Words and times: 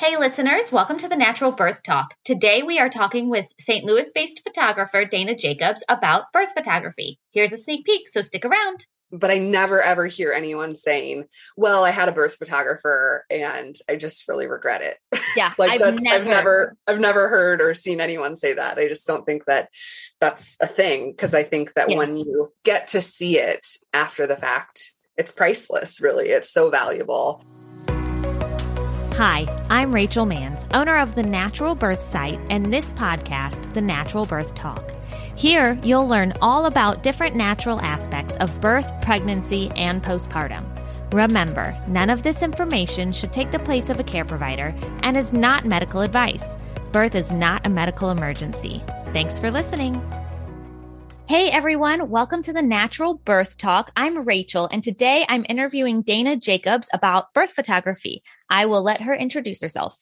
Hey, 0.00 0.16
listeners, 0.16 0.72
welcome 0.72 0.96
to 0.96 1.08
the 1.08 1.16
Natural 1.16 1.52
Birth 1.52 1.82
Talk. 1.82 2.14
Today 2.24 2.62
we 2.62 2.78
are 2.78 2.88
talking 2.88 3.28
with 3.28 3.44
St. 3.58 3.84
Louis 3.84 4.10
based 4.14 4.40
photographer 4.42 5.04
Dana 5.04 5.36
Jacobs 5.36 5.84
about 5.90 6.32
birth 6.32 6.54
photography. 6.56 7.18
Here's 7.32 7.52
a 7.52 7.58
sneak 7.58 7.84
peek, 7.84 8.08
so 8.08 8.22
stick 8.22 8.46
around. 8.46 8.86
But 9.12 9.30
I 9.30 9.36
never 9.36 9.82
ever 9.82 10.06
hear 10.06 10.32
anyone 10.32 10.74
saying, 10.74 11.24
Well, 11.54 11.84
I 11.84 11.90
had 11.90 12.08
a 12.08 12.12
birth 12.12 12.36
photographer 12.36 13.26
and 13.28 13.76
I 13.90 13.96
just 13.96 14.26
really 14.26 14.46
regret 14.46 14.80
it. 14.80 15.20
Yeah. 15.36 15.52
like 15.58 15.82
I've 15.82 16.00
never... 16.00 16.14
I've 16.14 16.26
never 16.26 16.76
I've 16.86 17.00
never 17.00 17.28
heard 17.28 17.60
or 17.60 17.74
seen 17.74 18.00
anyone 18.00 18.36
say 18.36 18.54
that. 18.54 18.78
I 18.78 18.88
just 18.88 19.06
don't 19.06 19.26
think 19.26 19.44
that 19.44 19.68
that's 20.18 20.56
a 20.62 20.66
thing 20.66 21.10
because 21.10 21.34
I 21.34 21.42
think 21.42 21.74
that 21.74 21.90
yeah. 21.90 21.98
when 21.98 22.16
you 22.16 22.54
get 22.64 22.88
to 22.88 23.02
see 23.02 23.38
it 23.38 23.66
after 23.92 24.26
the 24.26 24.36
fact, 24.36 24.94
it's 25.18 25.30
priceless, 25.30 26.00
really. 26.00 26.30
It's 26.30 26.50
so 26.50 26.70
valuable. 26.70 27.44
Hi, 29.14 29.44
I'm 29.68 29.94
Rachel 29.94 30.24
Manns, 30.24 30.66
owner 30.72 30.96
of 30.96 31.14
the 31.14 31.22
Natural 31.22 31.74
Birth 31.74 32.04
Site 32.04 32.40
and 32.48 32.72
this 32.72 32.90
podcast, 32.92 33.74
The 33.74 33.80
Natural 33.80 34.24
Birth 34.24 34.54
Talk. 34.54 34.92
Here, 35.36 35.78
you'll 35.82 36.08
learn 36.08 36.32
all 36.40 36.66
about 36.66 37.02
different 37.02 37.36
natural 37.36 37.80
aspects 37.80 38.36
of 38.36 38.60
birth, 38.62 38.90
pregnancy, 39.02 39.70
and 39.76 40.02
postpartum. 40.02 40.64
Remember, 41.12 41.76
none 41.86 42.08
of 42.08 42.22
this 42.22 42.40
information 42.40 43.12
should 43.12 43.32
take 43.32 43.50
the 43.50 43.58
place 43.58 43.90
of 43.90 44.00
a 44.00 44.04
care 44.04 44.24
provider 44.24 44.74
and 45.02 45.16
is 45.16 45.32
not 45.32 45.66
medical 45.66 46.00
advice. 46.00 46.56
Birth 46.92 47.14
is 47.14 47.30
not 47.30 47.66
a 47.66 47.70
medical 47.70 48.10
emergency. 48.10 48.82
Thanks 49.12 49.38
for 49.38 49.50
listening. 49.50 50.00
Hey 51.30 51.48
everyone, 51.48 52.10
welcome 52.10 52.42
to 52.42 52.52
the 52.52 52.60
Natural 52.60 53.14
Birth 53.14 53.56
Talk. 53.56 53.92
I'm 53.94 54.26
Rachel, 54.26 54.68
and 54.72 54.82
today 54.82 55.24
I'm 55.28 55.46
interviewing 55.48 56.02
Dana 56.02 56.34
Jacobs 56.34 56.88
about 56.92 57.32
birth 57.34 57.50
photography. 57.50 58.24
I 58.50 58.66
will 58.66 58.82
let 58.82 59.02
her 59.02 59.14
introduce 59.14 59.60
herself. 59.60 59.96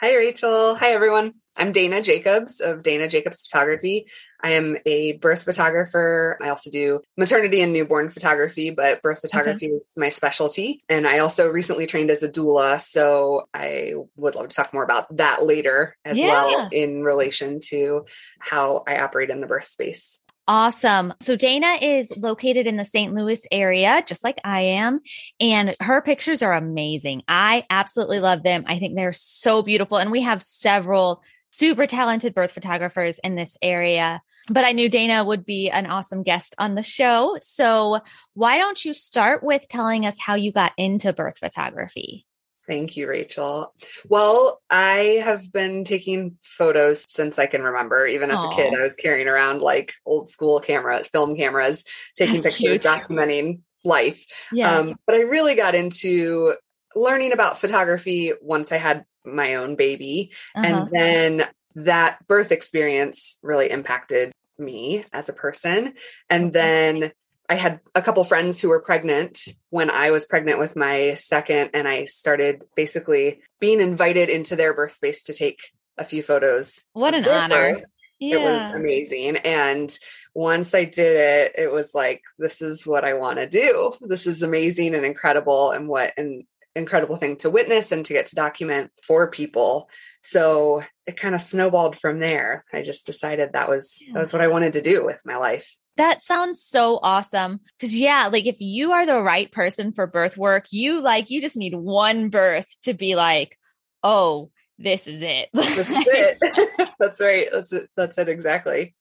Hi, 0.00 0.14
Rachel. 0.16 0.74
Hi, 0.76 0.92
everyone. 0.92 1.34
I'm 1.58 1.72
Dana 1.72 2.00
Jacobs 2.00 2.62
of 2.62 2.82
Dana 2.82 3.06
Jacobs 3.06 3.46
Photography. 3.46 4.06
I 4.42 4.52
am 4.52 4.78
a 4.86 5.18
birth 5.18 5.42
photographer. 5.42 6.38
I 6.40 6.48
also 6.48 6.70
do 6.70 7.02
maternity 7.18 7.60
and 7.60 7.74
newborn 7.74 8.08
photography, 8.08 8.70
but 8.70 9.02
birth 9.02 9.20
photography 9.20 9.66
is 9.66 9.92
my 9.94 10.08
specialty. 10.08 10.80
And 10.88 11.06
I 11.06 11.18
also 11.18 11.48
recently 11.48 11.86
trained 11.86 12.10
as 12.10 12.22
a 12.22 12.30
doula. 12.30 12.80
So 12.80 13.46
I 13.52 13.92
would 14.16 14.34
love 14.34 14.48
to 14.48 14.56
talk 14.56 14.72
more 14.72 14.84
about 14.84 15.14
that 15.18 15.44
later 15.44 15.98
as 16.02 16.16
yeah. 16.16 16.28
well 16.28 16.68
in 16.72 17.02
relation 17.02 17.60
to 17.68 18.06
how 18.38 18.84
I 18.88 19.00
operate 19.00 19.28
in 19.28 19.42
the 19.42 19.46
birth 19.46 19.64
space. 19.64 20.22
Awesome. 20.48 21.12
So 21.20 21.34
Dana 21.34 21.78
is 21.82 22.16
located 22.16 22.68
in 22.68 22.76
the 22.76 22.84
St. 22.84 23.12
Louis 23.12 23.44
area, 23.50 24.04
just 24.06 24.22
like 24.22 24.38
I 24.44 24.60
am. 24.60 25.00
And 25.40 25.74
her 25.80 26.00
pictures 26.02 26.40
are 26.40 26.52
amazing. 26.52 27.22
I 27.26 27.64
absolutely 27.68 28.20
love 28.20 28.44
them. 28.44 28.64
I 28.68 28.78
think 28.78 28.94
they're 28.94 29.12
so 29.12 29.62
beautiful. 29.62 29.98
And 29.98 30.12
we 30.12 30.22
have 30.22 30.42
several 30.42 31.22
super 31.50 31.86
talented 31.86 32.32
birth 32.32 32.52
photographers 32.52 33.18
in 33.24 33.34
this 33.34 33.56
area. 33.60 34.22
But 34.48 34.64
I 34.64 34.70
knew 34.72 34.88
Dana 34.88 35.24
would 35.24 35.44
be 35.44 35.68
an 35.70 35.86
awesome 35.86 36.22
guest 36.22 36.54
on 36.58 36.76
the 36.76 36.82
show. 36.82 37.36
So 37.40 38.00
why 38.34 38.58
don't 38.58 38.84
you 38.84 38.94
start 38.94 39.42
with 39.42 39.66
telling 39.68 40.06
us 40.06 40.16
how 40.20 40.36
you 40.36 40.52
got 40.52 40.72
into 40.76 41.12
birth 41.12 41.38
photography? 41.38 42.24
Thank 42.66 42.96
you, 42.96 43.08
Rachel. 43.08 43.72
Well, 44.08 44.60
I 44.68 45.20
have 45.24 45.52
been 45.52 45.84
taking 45.84 46.38
photos 46.42 47.04
since 47.08 47.38
I 47.38 47.46
can 47.46 47.62
remember. 47.62 48.06
Even 48.06 48.30
as 48.30 48.38
Aww. 48.38 48.52
a 48.52 48.56
kid, 48.56 48.74
I 48.74 48.82
was 48.82 48.94
carrying 48.94 49.28
around 49.28 49.60
like 49.60 49.94
old 50.04 50.28
school 50.28 50.60
cameras, 50.60 51.06
film 51.08 51.36
cameras, 51.36 51.84
taking 52.16 52.40
That's 52.42 52.56
pictures, 52.58 52.82
cute. 52.82 52.92
documenting 52.92 53.60
life. 53.84 54.26
Yeah. 54.52 54.76
Um, 54.76 54.96
but 55.06 55.14
I 55.14 55.20
really 55.20 55.54
got 55.54 55.74
into 55.74 56.54
learning 56.94 57.32
about 57.32 57.58
photography 57.58 58.32
once 58.40 58.72
I 58.72 58.78
had 58.78 59.04
my 59.24 59.56
own 59.56 59.76
baby. 59.76 60.32
Uh-huh. 60.54 60.66
And 60.66 60.88
then 60.90 61.48
that 61.76 62.26
birth 62.26 62.52
experience 62.52 63.38
really 63.42 63.70
impacted 63.70 64.32
me 64.58 65.04
as 65.12 65.28
a 65.28 65.34
person. 65.34 65.94
And 66.30 66.52
then 66.52 67.12
I 67.48 67.54
had 67.54 67.80
a 67.94 68.02
couple 68.02 68.24
friends 68.24 68.60
who 68.60 68.68
were 68.68 68.80
pregnant 68.80 69.48
when 69.70 69.90
I 69.90 70.10
was 70.10 70.26
pregnant 70.26 70.58
with 70.58 70.76
my 70.76 71.14
second, 71.14 71.70
and 71.74 71.86
I 71.86 72.06
started 72.06 72.64
basically 72.74 73.40
being 73.60 73.80
invited 73.80 74.28
into 74.28 74.56
their 74.56 74.74
birth 74.74 74.92
space 74.92 75.22
to 75.24 75.34
take 75.34 75.58
a 75.98 76.04
few 76.04 76.22
photos. 76.22 76.84
What 76.92 77.14
an 77.14 77.26
honor! 77.26 77.82
Yeah. 78.18 78.36
It 78.36 78.40
was 78.40 78.74
amazing. 78.74 79.36
And 79.36 79.96
once 80.34 80.74
I 80.74 80.84
did 80.84 81.16
it, 81.16 81.54
it 81.58 81.72
was 81.72 81.94
like, 81.94 82.22
this 82.38 82.62
is 82.62 82.86
what 82.86 83.04
I 83.04 83.14
want 83.14 83.38
to 83.38 83.46
do. 83.46 83.92
This 84.00 84.26
is 84.26 84.42
amazing 84.42 84.94
and 84.94 85.04
incredible, 85.04 85.70
and 85.70 85.88
what 85.88 86.12
an 86.16 86.46
incredible 86.74 87.16
thing 87.16 87.36
to 87.36 87.50
witness 87.50 87.90
and 87.90 88.04
to 88.04 88.12
get 88.12 88.26
to 88.26 88.36
document 88.36 88.90
for 89.02 89.30
people. 89.30 89.88
So 90.22 90.82
it 91.06 91.16
kind 91.16 91.34
of 91.34 91.40
snowballed 91.40 91.96
from 91.96 92.18
there. 92.18 92.64
I 92.72 92.82
just 92.82 93.06
decided 93.06 93.52
that 93.52 93.68
was 93.68 93.98
yeah. 94.00 94.14
that 94.14 94.20
was 94.20 94.32
what 94.32 94.42
I 94.42 94.48
wanted 94.48 94.74
to 94.74 94.82
do 94.82 95.04
with 95.04 95.20
my 95.24 95.36
life. 95.36 95.76
That 95.96 96.20
sounds 96.20 96.62
so 96.62 96.98
awesome. 97.02 97.60
Cause 97.80 97.94
yeah, 97.94 98.28
like 98.30 98.46
if 98.46 98.60
you 98.60 98.92
are 98.92 99.06
the 99.06 99.20
right 99.22 99.50
person 99.50 99.92
for 99.92 100.06
birth 100.06 100.36
work, 100.36 100.66
you 100.70 101.00
like, 101.00 101.30
you 101.30 101.40
just 101.40 101.56
need 101.56 101.74
one 101.74 102.28
birth 102.28 102.68
to 102.82 102.92
be 102.92 103.14
like, 103.14 103.58
oh, 104.02 104.50
this 104.78 105.06
is 105.06 105.22
it. 105.22 105.48
this 105.52 105.78
is 105.78 105.90
it. 106.06 106.90
that's 106.98 107.20
right. 107.20 107.48
That's 107.52 107.72
it. 107.72 107.90
That's 107.96 108.18
it. 108.18 108.28
Exactly. 108.28 108.94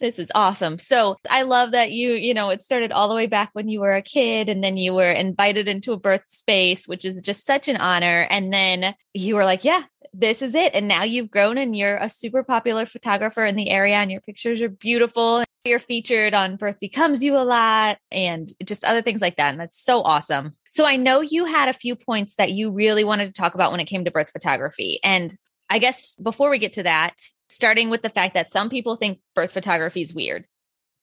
This 0.00 0.18
is 0.18 0.30
awesome. 0.34 0.78
So 0.78 1.16
I 1.30 1.42
love 1.42 1.72
that 1.72 1.92
you, 1.92 2.12
you 2.12 2.34
know, 2.34 2.50
it 2.50 2.62
started 2.62 2.92
all 2.92 3.08
the 3.08 3.14
way 3.14 3.26
back 3.26 3.50
when 3.52 3.68
you 3.68 3.80
were 3.80 3.92
a 3.92 4.02
kid 4.02 4.48
and 4.48 4.62
then 4.62 4.76
you 4.76 4.94
were 4.94 5.10
invited 5.10 5.68
into 5.68 5.92
a 5.92 5.98
birth 5.98 6.24
space, 6.26 6.88
which 6.88 7.04
is 7.04 7.20
just 7.20 7.46
such 7.46 7.68
an 7.68 7.76
honor. 7.76 8.26
And 8.30 8.52
then 8.52 8.94
you 9.14 9.36
were 9.36 9.44
like, 9.44 9.64
yeah, 9.64 9.84
this 10.12 10.42
is 10.42 10.54
it. 10.54 10.74
And 10.74 10.88
now 10.88 11.04
you've 11.04 11.30
grown 11.30 11.58
and 11.58 11.76
you're 11.76 11.96
a 11.96 12.08
super 12.08 12.42
popular 12.42 12.86
photographer 12.86 13.44
in 13.44 13.56
the 13.56 13.70
area 13.70 13.96
and 13.96 14.10
your 14.10 14.20
pictures 14.20 14.60
are 14.60 14.68
beautiful. 14.68 15.44
You're 15.64 15.78
featured 15.78 16.34
on 16.34 16.56
Birth 16.56 16.80
Becomes 16.80 17.22
You 17.22 17.36
a 17.36 17.44
lot 17.44 17.98
and 18.10 18.52
just 18.64 18.84
other 18.84 19.02
things 19.02 19.20
like 19.20 19.36
that. 19.36 19.50
And 19.50 19.60
that's 19.60 19.80
so 19.80 20.02
awesome. 20.02 20.56
So 20.72 20.86
I 20.86 20.96
know 20.96 21.20
you 21.20 21.44
had 21.44 21.68
a 21.68 21.74
few 21.74 21.94
points 21.94 22.36
that 22.36 22.50
you 22.50 22.70
really 22.70 23.04
wanted 23.04 23.26
to 23.26 23.32
talk 23.32 23.54
about 23.54 23.70
when 23.70 23.80
it 23.80 23.84
came 23.84 24.06
to 24.06 24.10
birth 24.10 24.30
photography. 24.30 24.98
And 25.04 25.34
I 25.68 25.78
guess 25.78 26.16
before 26.16 26.48
we 26.48 26.58
get 26.58 26.72
to 26.74 26.82
that, 26.84 27.14
starting 27.50 27.90
with 27.90 28.00
the 28.00 28.08
fact 28.08 28.32
that 28.34 28.50
some 28.50 28.70
people 28.70 28.96
think 28.96 29.20
birth 29.34 29.52
photography 29.52 30.00
is 30.00 30.14
weird. 30.14 30.46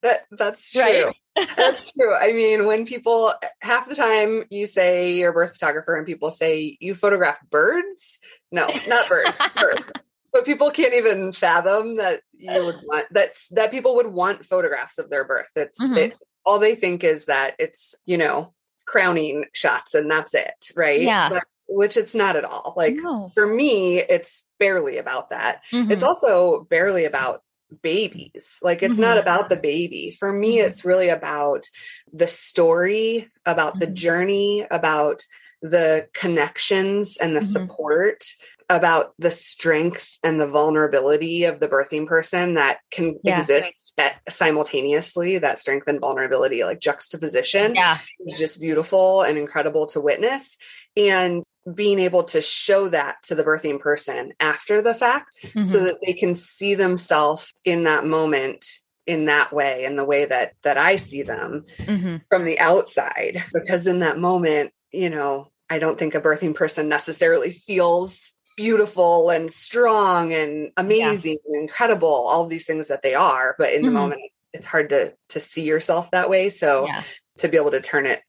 That 0.01 0.25
that's 0.31 0.71
true. 0.71 0.81
Right? 0.81 1.15
that's 1.55 1.91
true. 1.97 2.15
I 2.15 2.33
mean, 2.33 2.65
when 2.65 2.85
people 2.85 3.33
half 3.61 3.87
the 3.87 3.95
time 3.95 4.45
you 4.49 4.65
say 4.65 5.13
you're 5.13 5.29
a 5.29 5.33
birth 5.33 5.53
photographer 5.53 5.95
and 5.95 6.05
people 6.05 6.31
say 6.31 6.77
you 6.79 6.95
photograph 6.95 7.39
birds. 7.51 8.19
No, 8.51 8.67
not 8.87 9.07
birds, 9.07 9.37
birds 9.55 9.91
but 10.31 10.45
people 10.45 10.71
can't 10.71 10.93
even 10.93 11.31
fathom 11.31 11.97
that 11.97 12.21
you 12.33 12.65
would 12.65 12.79
want 12.83 13.05
that's 13.11 13.47
that 13.49 13.71
people 13.71 13.95
would 13.95 14.07
want 14.07 14.45
photographs 14.45 14.97
of 14.97 15.09
their 15.09 15.25
birth 15.25 15.49
it's 15.55 15.81
mm-hmm. 15.81 15.97
it, 15.97 16.15
all 16.45 16.59
they 16.59 16.75
think 16.75 17.03
is 17.03 17.25
that 17.25 17.55
it's 17.59 17.95
you 18.05 18.17
know 18.17 18.53
crowning 18.89 19.45
shots 19.53 19.93
and 19.93 20.09
that's 20.09 20.33
it 20.33 20.71
right 20.75 21.01
yeah 21.01 21.29
but, 21.29 21.43
which 21.67 21.95
it's 21.95 22.15
not 22.15 22.35
at 22.35 22.43
all 22.43 22.73
like 22.75 22.95
no. 22.95 23.29
for 23.35 23.45
me 23.45 23.99
it's 23.99 24.43
barely 24.57 24.97
about 24.97 25.29
that 25.29 25.61
mm-hmm. 25.71 25.91
it's 25.91 26.01
also 26.01 26.65
barely 26.71 27.05
about 27.05 27.43
babies 27.83 28.57
like 28.63 28.81
it's 28.81 28.95
mm-hmm. 28.95 29.03
not 29.03 29.19
about 29.19 29.47
the 29.47 29.55
baby 29.55 30.09
for 30.09 30.33
me 30.33 30.57
mm-hmm. 30.57 30.67
it's 30.67 30.83
really 30.83 31.09
about 31.09 31.67
the 32.11 32.25
story 32.25 33.29
about 33.45 33.77
the 33.77 33.85
mm-hmm. 33.85 33.93
journey 33.93 34.65
about 34.71 35.21
the 35.61 36.07
connections 36.13 37.17
and 37.17 37.35
the 37.35 37.41
mm-hmm. 37.41 37.51
support 37.51 38.23
about 38.69 39.13
the 39.17 39.31
strength 39.31 40.19
and 40.23 40.39
the 40.39 40.47
vulnerability 40.47 41.45
of 41.45 41.59
the 41.59 41.67
birthing 41.67 42.05
person 42.05 42.53
that 42.53 42.79
can 42.91 43.19
yeah. 43.23 43.39
exist 43.39 43.93
at, 43.97 44.21
simultaneously 44.29 45.39
that 45.39 45.57
strength 45.57 45.87
and 45.87 45.99
vulnerability 45.99 46.63
like 46.63 46.79
juxtaposition 46.79 47.73
yeah 47.73 47.97
is 48.19 48.37
just 48.37 48.61
beautiful 48.61 49.23
and 49.23 49.37
incredible 49.37 49.87
to 49.87 49.99
witness 49.99 50.57
and 50.95 51.43
being 51.73 51.99
able 51.99 52.23
to 52.23 52.41
show 52.41 52.89
that 52.89 53.15
to 53.23 53.35
the 53.35 53.43
birthing 53.43 53.79
person 53.79 54.33
after 54.39 54.81
the 54.81 54.95
fact 54.95 55.35
mm-hmm. 55.43 55.63
so 55.63 55.79
that 55.79 55.97
they 56.05 56.13
can 56.13 56.35
see 56.35 56.75
themselves 56.75 57.51
in 57.65 57.83
that 57.83 58.05
moment 58.05 58.65
in 59.07 59.25
that 59.25 59.51
way 59.51 59.85
in 59.85 59.95
the 59.95 60.05
way 60.05 60.25
that 60.25 60.53
that 60.61 60.77
I 60.77 60.97
see 60.97 61.23
them 61.23 61.65
mm-hmm. 61.79 62.17
from 62.29 62.45
the 62.45 62.59
outside 62.59 63.43
because 63.51 63.87
in 63.87 63.99
that 63.99 64.19
moment 64.19 64.71
you 64.91 65.09
know 65.09 65.51
I 65.69 65.79
don't 65.79 65.99
think 65.99 66.15
a 66.15 66.21
birthing 66.21 66.55
person 66.55 66.89
necessarily 66.89 67.51
feels 67.51 68.35
beautiful 68.59 69.29
and 69.29 69.49
strong 69.49 70.33
and 70.33 70.69
amazing 70.75 71.37
yeah. 71.45 71.53
and 71.53 71.61
incredible 71.61 72.09
all 72.27 72.45
these 72.45 72.65
things 72.65 72.89
that 72.89 73.01
they 73.01 73.15
are 73.15 73.55
but 73.57 73.71
in 73.71 73.77
mm-hmm. 73.77 73.85
the 73.85 73.91
moment 73.91 74.21
it's 74.51 74.65
hard 74.65 74.89
to 74.89 75.13
to 75.29 75.39
see 75.39 75.63
yourself 75.63 76.11
that 76.11 76.29
way 76.29 76.49
so 76.49 76.85
yeah. 76.85 77.03
to 77.37 77.47
be 77.47 77.55
able 77.55 77.71
to 77.71 77.79
turn 77.79 78.05
it 78.05 78.19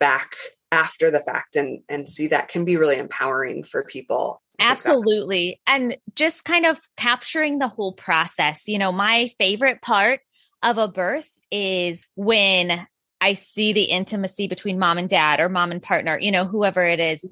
back 0.00 0.36
after 0.72 1.10
the 1.10 1.20
fact 1.20 1.54
and 1.54 1.82
and 1.90 2.08
see 2.08 2.28
that 2.28 2.48
can 2.48 2.64
be 2.64 2.78
really 2.78 2.96
empowering 2.96 3.62
for 3.62 3.82
people 3.82 4.40
absolutely 4.58 5.60
and 5.66 5.98
just 6.14 6.46
kind 6.46 6.64
of 6.64 6.80
capturing 6.96 7.58
the 7.58 7.68
whole 7.68 7.92
process 7.92 8.66
you 8.66 8.78
know 8.78 8.90
my 8.90 9.28
favorite 9.36 9.82
part 9.82 10.20
of 10.62 10.78
a 10.78 10.88
birth 10.88 11.28
is 11.50 12.06
when 12.16 12.86
I 13.24 13.32
see 13.32 13.72
the 13.72 13.84
intimacy 13.84 14.48
between 14.48 14.78
mom 14.78 14.98
and 14.98 15.08
dad 15.08 15.40
or 15.40 15.48
mom 15.48 15.70
and 15.70 15.82
partner, 15.82 16.18
you 16.18 16.30
know, 16.30 16.44
whoever 16.44 16.84
it 16.84 17.00
is. 17.00 17.24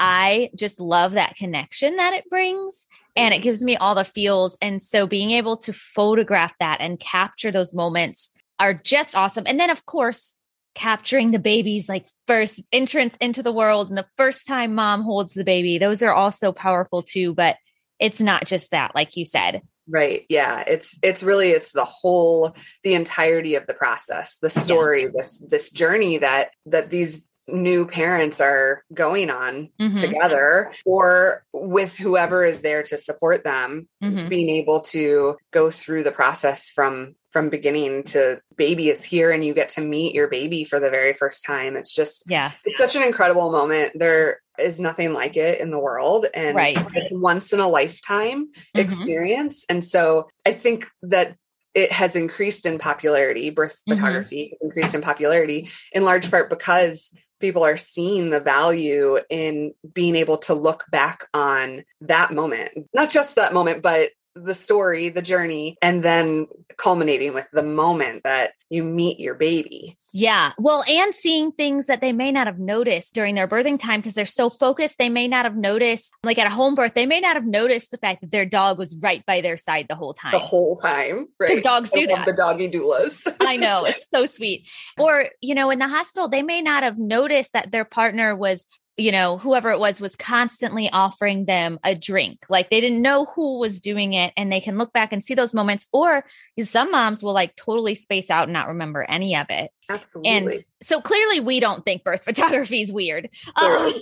I 0.00 0.50
just 0.56 0.80
love 0.80 1.12
that 1.12 1.36
connection 1.36 1.96
that 1.96 2.14
it 2.14 2.28
brings 2.30 2.86
and 3.14 3.34
it 3.34 3.38
mm-hmm. 3.38 3.44
gives 3.44 3.62
me 3.62 3.76
all 3.76 3.94
the 3.94 4.04
feels. 4.04 4.56
And 4.62 4.82
so 4.82 5.06
being 5.06 5.32
able 5.32 5.58
to 5.58 5.74
photograph 5.74 6.54
that 6.58 6.80
and 6.80 6.98
capture 6.98 7.52
those 7.52 7.74
moments 7.74 8.30
are 8.58 8.72
just 8.72 9.14
awesome. 9.14 9.44
And 9.46 9.60
then, 9.60 9.68
of 9.68 9.84
course, 9.84 10.34
capturing 10.74 11.32
the 11.32 11.38
baby's 11.38 11.88
like 11.88 12.06
first 12.26 12.62
entrance 12.72 13.16
into 13.20 13.42
the 13.42 13.52
world 13.52 13.90
and 13.90 13.98
the 13.98 14.06
first 14.16 14.46
time 14.46 14.74
mom 14.74 15.02
holds 15.02 15.34
the 15.34 15.44
baby, 15.44 15.76
those 15.76 16.02
are 16.02 16.14
also 16.14 16.50
powerful 16.50 17.02
too. 17.02 17.34
But 17.34 17.56
it's 17.98 18.20
not 18.20 18.46
just 18.46 18.70
that, 18.70 18.94
like 18.94 19.16
you 19.18 19.26
said. 19.26 19.60
Right. 19.86 20.24
Yeah. 20.28 20.62
It's 20.66 20.96
it's 21.02 21.22
really 21.22 21.50
it's 21.50 21.72
the 21.72 21.84
whole 21.84 22.54
the 22.84 22.94
entirety 22.94 23.56
of 23.56 23.66
the 23.66 23.74
process, 23.74 24.38
the 24.38 24.48
story, 24.48 25.04
yeah. 25.04 25.10
this 25.14 25.44
this 25.46 25.70
journey 25.70 26.18
that 26.18 26.52
that 26.66 26.90
these 26.90 27.26
new 27.52 27.86
parents 27.86 28.40
are 28.40 28.84
going 28.92 29.30
on 29.30 29.70
mm-hmm. 29.80 29.96
together 29.96 30.72
or 30.84 31.44
with 31.52 31.96
whoever 31.96 32.44
is 32.44 32.62
there 32.62 32.82
to 32.82 32.98
support 32.98 33.44
them 33.44 33.88
mm-hmm. 34.02 34.28
being 34.28 34.50
able 34.50 34.80
to 34.80 35.36
go 35.50 35.70
through 35.70 36.02
the 36.02 36.12
process 36.12 36.70
from 36.70 37.14
from 37.30 37.48
beginning 37.48 38.02
to 38.02 38.40
baby 38.56 38.88
is 38.88 39.04
here 39.04 39.30
and 39.30 39.44
you 39.44 39.54
get 39.54 39.70
to 39.70 39.80
meet 39.80 40.14
your 40.14 40.28
baby 40.28 40.64
for 40.64 40.80
the 40.80 40.90
very 40.90 41.14
first 41.14 41.44
time 41.44 41.76
it's 41.76 41.94
just 41.94 42.24
yeah 42.26 42.52
it's 42.64 42.78
such 42.78 42.96
an 42.96 43.02
incredible 43.02 43.52
moment 43.52 43.92
there 43.98 44.40
is 44.58 44.80
nothing 44.80 45.12
like 45.12 45.36
it 45.36 45.60
in 45.60 45.70
the 45.70 45.78
world 45.78 46.26
and 46.34 46.56
right. 46.56 46.76
it's 46.94 47.12
once 47.12 47.52
in 47.52 47.60
a 47.60 47.68
lifetime 47.68 48.46
mm-hmm. 48.46 48.80
experience 48.80 49.64
and 49.68 49.84
so 49.84 50.28
i 50.44 50.52
think 50.52 50.86
that 51.02 51.36
it 51.72 51.92
has 51.92 52.16
increased 52.16 52.66
in 52.66 52.78
popularity 52.78 53.50
birth 53.50 53.74
mm-hmm. 53.74 53.94
photography 53.94 54.50
has 54.52 54.62
increased 54.62 54.94
in 54.94 55.00
popularity 55.00 55.70
in 55.92 56.04
large 56.04 56.30
part 56.30 56.50
because 56.50 57.12
people 57.40 57.64
are 57.64 57.76
seeing 57.76 58.30
the 58.30 58.40
value 58.40 59.18
in 59.28 59.74
being 59.92 60.14
able 60.16 60.38
to 60.38 60.54
look 60.54 60.84
back 60.90 61.26
on 61.34 61.84
that 62.02 62.32
moment, 62.32 62.88
not 62.94 63.10
just 63.10 63.36
that 63.36 63.54
moment, 63.54 63.82
but 63.82 64.10
the 64.34 64.54
story, 64.54 65.08
the 65.08 65.22
journey, 65.22 65.76
and 65.82 66.02
then 66.02 66.46
culminating 66.76 67.34
with 67.34 67.46
the 67.52 67.62
moment 67.62 68.22
that 68.24 68.52
you 68.68 68.84
meet 68.84 69.18
your 69.18 69.34
baby. 69.34 69.96
Yeah. 70.12 70.52
Well, 70.58 70.84
and 70.88 71.14
seeing 71.14 71.52
things 71.52 71.86
that 71.86 72.00
they 72.00 72.12
may 72.12 72.32
not 72.32 72.46
have 72.46 72.58
noticed 72.58 73.14
during 73.14 73.34
their 73.34 73.48
birthing 73.48 73.78
time 73.78 74.00
because 74.00 74.14
they're 74.14 74.26
so 74.26 74.48
focused, 74.50 74.98
they 74.98 75.08
may 75.08 75.28
not 75.28 75.44
have 75.44 75.56
noticed, 75.56 76.12
like 76.22 76.38
at 76.38 76.46
a 76.46 76.50
home 76.50 76.74
birth, 76.74 76.94
they 76.94 77.06
may 77.06 77.20
not 77.20 77.34
have 77.34 77.44
noticed 77.44 77.90
the 77.90 77.98
fact 77.98 78.20
that 78.20 78.30
their 78.30 78.46
dog 78.46 78.78
was 78.78 78.96
right 78.96 79.24
by 79.26 79.40
their 79.40 79.56
side 79.56 79.86
the 79.88 79.94
whole 79.94 80.14
time. 80.14 80.32
The 80.32 80.38
whole 80.38 80.76
time. 80.76 81.28
Right. 81.38 81.48
Because 81.48 81.62
dogs 81.62 81.90
do 81.90 82.06
that. 82.06 82.26
The 82.26 82.32
doggy 82.32 82.70
doulas. 82.70 83.26
I 83.40 83.56
know. 83.56 83.84
It's 83.84 84.04
so 84.12 84.26
sweet. 84.26 84.68
Or, 84.98 85.26
you 85.40 85.54
know, 85.54 85.70
in 85.70 85.78
the 85.78 85.88
hospital, 85.88 86.28
they 86.28 86.42
may 86.42 86.62
not 86.62 86.82
have 86.82 86.98
noticed 86.98 87.52
that 87.52 87.70
their 87.70 87.84
partner 87.84 88.34
was 88.34 88.66
you 88.96 89.12
know, 89.12 89.38
whoever 89.38 89.70
it 89.70 89.78
was 89.78 90.00
was 90.00 90.14
constantly 90.14 90.90
offering 90.90 91.46
them 91.46 91.78
a 91.82 91.94
drink. 91.94 92.44
Like 92.48 92.70
they 92.70 92.80
didn't 92.80 93.00
know 93.00 93.24
who 93.24 93.58
was 93.58 93.80
doing 93.80 94.12
it 94.12 94.32
and 94.36 94.52
they 94.52 94.60
can 94.60 94.76
look 94.76 94.92
back 94.92 95.12
and 95.12 95.24
see 95.24 95.34
those 95.34 95.54
moments. 95.54 95.88
Or 95.92 96.24
some 96.62 96.90
moms 96.90 97.22
will 97.22 97.32
like 97.32 97.56
totally 97.56 97.94
space 97.94 98.30
out 98.30 98.44
and 98.44 98.52
not 98.52 98.68
remember 98.68 99.02
any 99.02 99.36
of 99.36 99.46
it. 99.48 99.70
Absolutely. 99.88 100.30
And 100.30 100.52
so 100.82 101.00
clearly 101.00 101.40
we 101.40 101.60
don't 101.60 101.84
think 101.84 102.04
birth 102.04 102.24
photography 102.24 102.82
is 102.82 102.92
weird. 102.92 103.30
Um, 103.56 103.94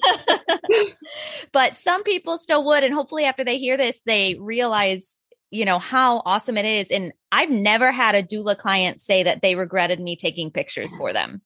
but 1.52 1.76
some 1.76 2.02
people 2.02 2.38
still 2.38 2.64
would. 2.64 2.82
And 2.82 2.92
hopefully 2.92 3.24
after 3.24 3.44
they 3.44 3.58
hear 3.58 3.76
this, 3.76 4.00
they 4.04 4.34
realize 4.34 5.16
you 5.50 5.64
know 5.64 5.78
how 5.78 6.20
awesome 6.26 6.58
it 6.58 6.66
is 6.66 6.90
and 6.90 7.10
i've 7.32 7.50
never 7.50 7.90
had 7.90 8.14
a 8.14 8.22
doula 8.22 8.54
client 8.54 9.00
say 9.00 9.22
that 9.22 9.40
they 9.40 9.54
regretted 9.54 9.98
me 9.98 10.14
taking 10.14 10.50
pictures 10.50 10.94
for 10.94 11.14
them 11.14 11.40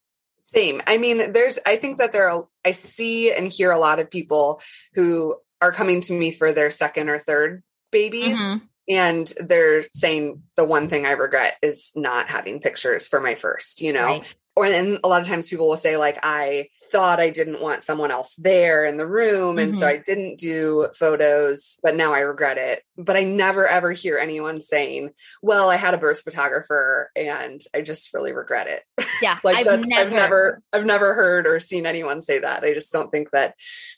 same. 0.54 0.82
I 0.86 0.98
mean, 0.98 1.32
there's, 1.32 1.58
I 1.64 1.76
think 1.76 1.98
that 1.98 2.12
there 2.12 2.30
are, 2.30 2.46
I 2.64 2.72
see 2.72 3.32
and 3.32 3.52
hear 3.52 3.70
a 3.70 3.78
lot 3.78 3.98
of 3.98 4.10
people 4.10 4.60
who 4.94 5.36
are 5.60 5.72
coming 5.72 6.00
to 6.02 6.12
me 6.12 6.32
for 6.32 6.52
their 6.52 6.70
second 6.70 7.08
or 7.08 7.18
third 7.18 7.62
babies. 7.90 8.38
Mm-hmm. 8.38 8.64
And 8.88 9.32
they're 9.38 9.84
saying 9.94 10.42
the 10.56 10.64
one 10.64 10.88
thing 10.88 11.06
I 11.06 11.12
regret 11.12 11.54
is 11.62 11.92
not 11.94 12.30
having 12.30 12.60
pictures 12.60 13.08
for 13.08 13.20
my 13.20 13.36
first, 13.36 13.80
you 13.80 13.92
know? 13.92 14.04
Right. 14.04 14.34
Or 14.56 14.68
then 14.68 14.98
a 15.04 15.08
lot 15.08 15.22
of 15.22 15.28
times 15.28 15.48
people 15.48 15.68
will 15.68 15.76
say, 15.76 15.96
like, 15.96 16.18
I 16.22 16.68
thought 16.92 17.18
I 17.18 17.30
didn't 17.30 17.62
want 17.62 17.82
someone 17.82 18.10
else 18.10 18.36
there 18.36 18.84
in 18.84 18.98
the 18.98 19.06
room. 19.06 19.58
And 19.58 19.72
mm-hmm. 19.72 19.80
so 19.80 19.86
I 19.86 19.96
didn't 19.96 20.38
do 20.38 20.88
photos, 20.94 21.78
but 21.82 21.96
now 21.96 22.12
I 22.12 22.20
regret 22.20 22.58
it. 22.58 22.82
But 22.98 23.16
I 23.16 23.24
never 23.24 23.66
ever 23.66 23.90
hear 23.92 24.18
anyone 24.18 24.60
saying, 24.60 25.10
well, 25.40 25.70
I 25.70 25.76
had 25.76 25.94
a 25.94 25.98
birth 25.98 26.22
photographer 26.22 27.10
and 27.16 27.60
I 27.74 27.80
just 27.80 28.12
really 28.12 28.32
regret 28.32 28.66
it. 28.66 29.06
Yeah. 29.22 29.38
like 29.44 29.66
I've 29.66 29.86
never, 29.86 30.00
I've 30.00 30.12
never, 30.12 30.62
I've 30.72 30.84
never 30.84 31.14
heard 31.14 31.46
or 31.46 31.58
seen 31.58 31.86
anyone 31.86 32.20
say 32.20 32.38
that. 32.38 32.62
I 32.62 32.74
just 32.74 32.92
don't 32.92 33.10
think 33.10 33.30
that 33.30 33.54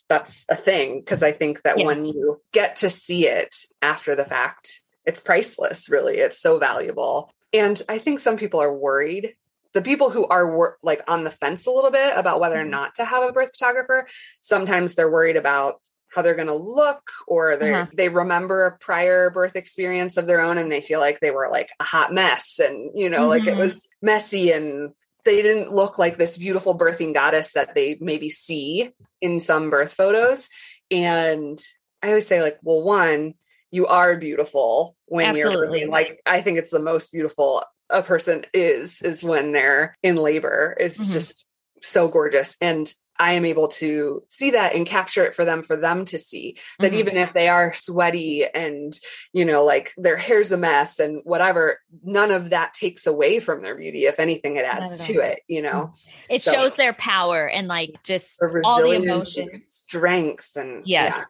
that's 0.07 0.45
a 0.49 0.55
thing. 0.55 1.03
Cause 1.03 1.21
I 1.21 1.33
think 1.33 1.63
that 1.63 1.79
yeah. 1.79 1.85
when 1.85 2.05
you 2.05 2.41
get 2.53 2.77
to 2.77 2.89
see 2.89 3.27
it 3.27 3.53
after 3.81 4.15
the 4.15 4.25
fact, 4.25 4.79
it's 5.05 5.19
priceless, 5.19 5.89
really. 5.89 6.15
It's 6.17 6.41
so 6.41 6.57
valuable. 6.57 7.31
And 7.53 7.79
I 7.87 7.99
think 7.99 8.19
some 8.19 8.37
people 8.37 8.61
are 8.61 8.73
worried 8.73 9.35
the 9.75 9.81
people 9.81 10.09
who 10.09 10.25
are 10.25 10.77
like 10.81 11.03
on 11.07 11.25
the 11.25 11.29
fence 11.29 11.67
a 11.67 11.71
little 11.71 11.91
bit 11.91 12.13
about 12.15 12.39
whether 12.39 12.59
or 12.59 12.63
mm-hmm. 12.63 12.71
not 12.71 12.95
to 12.95 13.05
have 13.05 13.21
a 13.21 13.31
birth 13.31 13.51
photographer 13.51 14.07
sometimes 14.39 14.95
they're 14.95 15.11
worried 15.11 15.35
about 15.35 15.81
how 16.07 16.21
they're 16.21 16.33
going 16.33 16.47
to 16.47 16.55
look 16.55 17.11
or 17.27 17.57
they 17.57 17.73
uh-huh. 17.73 17.91
they 17.93 18.07
remember 18.07 18.65
a 18.65 18.77
prior 18.77 19.29
birth 19.29 19.55
experience 19.55 20.15
of 20.15 20.27
their 20.27 20.39
own 20.39 20.57
and 20.57 20.71
they 20.71 20.81
feel 20.81 21.01
like 21.01 21.19
they 21.19 21.29
were 21.29 21.49
like 21.51 21.69
a 21.79 21.83
hot 21.83 22.13
mess 22.13 22.59
and 22.59 22.91
you 22.95 23.09
know 23.09 23.21
mm-hmm. 23.21 23.29
like 23.29 23.43
it 23.43 23.51
mm-hmm. 23.51 23.59
was 23.59 23.87
messy 24.01 24.51
and 24.51 24.91
they 25.25 25.41
didn't 25.41 25.71
look 25.71 25.99
like 25.99 26.17
this 26.17 26.37
beautiful 26.37 26.77
birthing 26.77 27.13
goddess 27.13 27.51
that 27.53 27.75
they 27.75 27.97
maybe 27.99 28.29
see 28.29 28.91
in 29.21 29.39
some 29.41 29.69
birth 29.69 29.93
photos 29.93 30.47
and 30.89 31.59
i 32.01 32.07
always 32.07 32.25
say 32.25 32.41
like 32.41 32.57
well 32.63 32.81
one 32.81 33.33
you 33.71 33.87
are 33.87 34.15
beautiful 34.15 34.95
when 35.07 35.35
Absolutely. 35.35 35.81
you're 35.81 35.89
like 35.89 36.21
i 36.25 36.41
think 36.41 36.57
it's 36.57 36.71
the 36.71 36.79
most 36.79 37.11
beautiful 37.11 37.61
a 37.89 38.01
person 38.01 38.45
is 38.53 39.01
is 39.01 39.23
when 39.23 39.51
they're 39.51 39.97
in 40.01 40.15
labor 40.15 40.75
it's 40.79 41.03
mm-hmm. 41.03 41.13
just 41.13 41.45
so 41.81 42.07
gorgeous 42.07 42.57
and 42.61 42.93
I 43.17 43.33
am 43.33 43.45
able 43.45 43.69
to 43.69 44.23
see 44.27 44.51
that 44.51 44.75
and 44.75 44.85
capture 44.85 45.23
it 45.23 45.35
for 45.35 45.45
them 45.45 45.63
for 45.63 45.77
them 45.77 46.05
to 46.05 46.19
see 46.19 46.57
that 46.79 46.91
mm-hmm. 46.91 46.99
even 46.99 47.17
if 47.17 47.33
they 47.33 47.47
are 47.47 47.73
sweaty 47.73 48.45
and 48.45 48.93
you 49.31 49.45
know 49.45 49.63
like 49.63 49.93
their 49.97 50.17
hair's 50.17 50.51
a 50.51 50.57
mess 50.57 50.99
and 50.99 51.21
whatever 51.23 51.79
none 52.03 52.31
of 52.31 52.49
that 52.49 52.73
takes 52.73 53.07
away 53.07 53.39
from 53.39 53.61
their 53.61 53.75
beauty 53.77 54.05
if 54.05 54.19
anything 54.19 54.57
it 54.57 54.65
adds 54.65 55.05
to 55.07 55.19
it 55.19 55.39
you 55.47 55.61
know 55.61 55.91
mm-hmm. 55.91 56.33
it 56.33 56.41
so, 56.41 56.51
shows 56.51 56.75
their 56.75 56.93
power 56.93 57.47
and 57.47 57.67
like 57.67 57.95
just 58.03 58.41
all 58.63 58.81
the 58.81 58.91
emotions 58.91 59.65
strength 59.69 60.55
and 60.55 60.85
yes 60.85 61.15
yeah. 61.15 61.23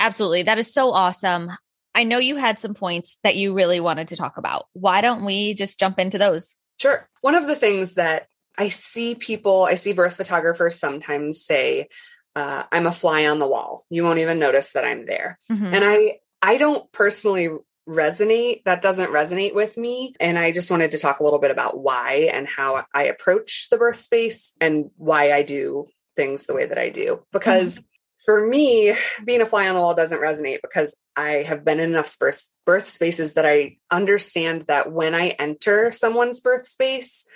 absolutely 0.00 0.44
that 0.44 0.58
is 0.58 0.72
so 0.72 0.92
awesome 0.92 1.50
I 1.94 2.04
know 2.04 2.18
you 2.18 2.36
had 2.36 2.58
some 2.58 2.74
points 2.74 3.18
that 3.22 3.36
you 3.36 3.54
really 3.54 3.80
wanted 3.80 4.08
to 4.08 4.16
talk 4.16 4.36
about. 4.36 4.66
Why 4.72 5.00
don't 5.00 5.24
we 5.24 5.54
just 5.54 5.78
jump 5.78 5.98
into 5.98 6.18
those? 6.18 6.56
Sure. 6.80 7.08
One 7.20 7.34
of 7.34 7.46
the 7.46 7.56
things 7.56 7.94
that 7.94 8.28
I 8.58 8.68
see 8.68 9.14
people, 9.14 9.64
I 9.64 9.74
see 9.74 9.92
birth 9.92 10.16
photographers 10.16 10.78
sometimes 10.78 11.44
say, 11.44 11.88
uh, 12.34 12.64
I'm 12.72 12.86
a 12.86 12.92
fly 12.92 13.26
on 13.26 13.38
the 13.38 13.46
wall. 13.46 13.84
You 13.90 14.04
won't 14.04 14.20
even 14.20 14.38
notice 14.38 14.72
that 14.72 14.84
I'm 14.84 15.06
there. 15.06 15.38
Mm-hmm. 15.50 15.74
And 15.74 15.84
I, 15.84 16.18
I 16.40 16.56
don't 16.56 16.90
personally 16.92 17.50
resonate. 17.88 18.64
That 18.64 18.82
doesn't 18.82 19.10
resonate 19.10 19.54
with 19.54 19.76
me. 19.76 20.14
And 20.18 20.38
I 20.38 20.52
just 20.52 20.70
wanted 20.70 20.92
to 20.92 20.98
talk 20.98 21.20
a 21.20 21.24
little 21.24 21.40
bit 21.40 21.50
about 21.50 21.78
why 21.78 22.30
and 22.32 22.46
how 22.46 22.84
I 22.94 23.04
approach 23.04 23.68
the 23.70 23.76
birth 23.76 24.00
space 24.00 24.54
and 24.60 24.90
why 24.96 25.32
I 25.32 25.42
do 25.42 25.86
things 26.16 26.46
the 26.46 26.54
way 26.54 26.66
that 26.66 26.78
I 26.78 26.88
do. 26.88 27.22
Because 27.32 27.78
mm-hmm 27.78 27.86
for 28.24 28.46
me, 28.46 28.94
being 29.24 29.40
a 29.40 29.46
fly 29.46 29.68
on 29.68 29.74
the 29.74 29.80
wall 29.80 29.94
doesn't 29.94 30.20
resonate 30.20 30.60
because 30.62 30.96
I 31.16 31.44
have 31.46 31.64
been 31.64 31.80
in 31.80 31.90
enough 31.90 32.16
birth, 32.64 32.88
spaces 32.88 33.34
that 33.34 33.46
I 33.46 33.78
understand 33.90 34.62
that 34.68 34.92
when 34.92 35.14
I 35.14 35.28
enter 35.30 35.90
someone's 35.92 36.40
birth 36.40 36.66
space, 36.66 37.26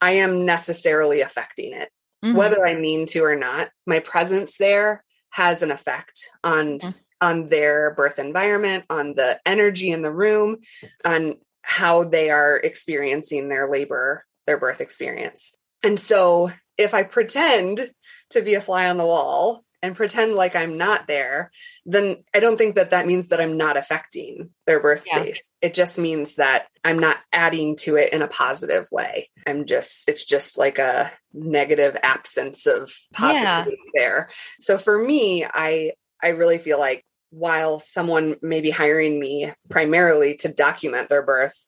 I 0.00 0.12
am 0.12 0.44
necessarily 0.44 1.22
affecting 1.22 1.72
it, 1.72 1.88
mm-hmm. 2.24 2.36
whether 2.36 2.66
I 2.66 2.74
mean 2.74 3.06
to 3.06 3.20
or 3.20 3.36
not. 3.36 3.70
My 3.86 4.00
presence 4.00 4.58
there 4.58 5.02
has 5.30 5.62
an 5.62 5.70
effect 5.70 6.28
on 6.42 6.78
mm-hmm. 6.78 6.90
on 7.20 7.48
their 7.48 7.94
birth 7.94 8.18
environment, 8.18 8.84
on 8.90 9.14
the 9.14 9.40
energy 9.46 9.90
in 9.90 10.02
the 10.02 10.12
room, 10.12 10.58
on 11.04 11.36
how 11.62 12.04
they 12.04 12.28
are 12.28 12.56
experiencing 12.58 13.48
their 13.48 13.66
labor, 13.66 14.26
their 14.46 14.58
birth 14.58 14.82
experience. 14.82 15.54
And 15.82 15.98
so, 15.98 16.52
if 16.76 16.92
I 16.92 17.02
pretend 17.02 17.90
to 18.30 18.42
be 18.42 18.54
a 18.54 18.60
fly 18.60 18.90
on 18.90 18.98
the 18.98 19.06
wall 19.06 19.64
and 19.84 19.94
pretend 19.94 20.32
like 20.34 20.56
I'm 20.56 20.78
not 20.78 21.06
there, 21.06 21.50
then 21.84 22.24
I 22.34 22.40
don't 22.40 22.56
think 22.56 22.76
that 22.76 22.92
that 22.92 23.06
means 23.06 23.28
that 23.28 23.40
I'm 23.40 23.58
not 23.58 23.76
affecting 23.76 24.48
their 24.66 24.80
birth 24.80 25.04
yeah. 25.06 25.20
space. 25.20 25.42
It 25.60 25.74
just 25.74 25.98
means 25.98 26.36
that 26.36 26.68
I'm 26.82 26.98
not 26.98 27.18
adding 27.34 27.76
to 27.80 27.96
it 27.96 28.14
in 28.14 28.22
a 28.22 28.26
positive 28.26 28.88
way. 28.90 29.28
I'm 29.46 29.66
just, 29.66 30.08
it's 30.08 30.24
just 30.24 30.56
like 30.56 30.78
a 30.78 31.12
negative 31.34 31.98
absence 32.02 32.66
of 32.66 32.90
positivity 33.12 33.76
yeah. 33.94 34.00
there. 34.00 34.30
So 34.58 34.78
for 34.78 34.98
me, 34.98 35.44
I, 35.44 35.92
I 36.22 36.28
really 36.28 36.56
feel 36.56 36.78
like 36.78 37.04
while 37.28 37.78
someone 37.78 38.36
may 38.40 38.62
be 38.62 38.70
hiring 38.70 39.20
me 39.20 39.52
primarily 39.68 40.36
to 40.36 40.48
document 40.48 41.10
their 41.10 41.22
birth, 41.22 41.66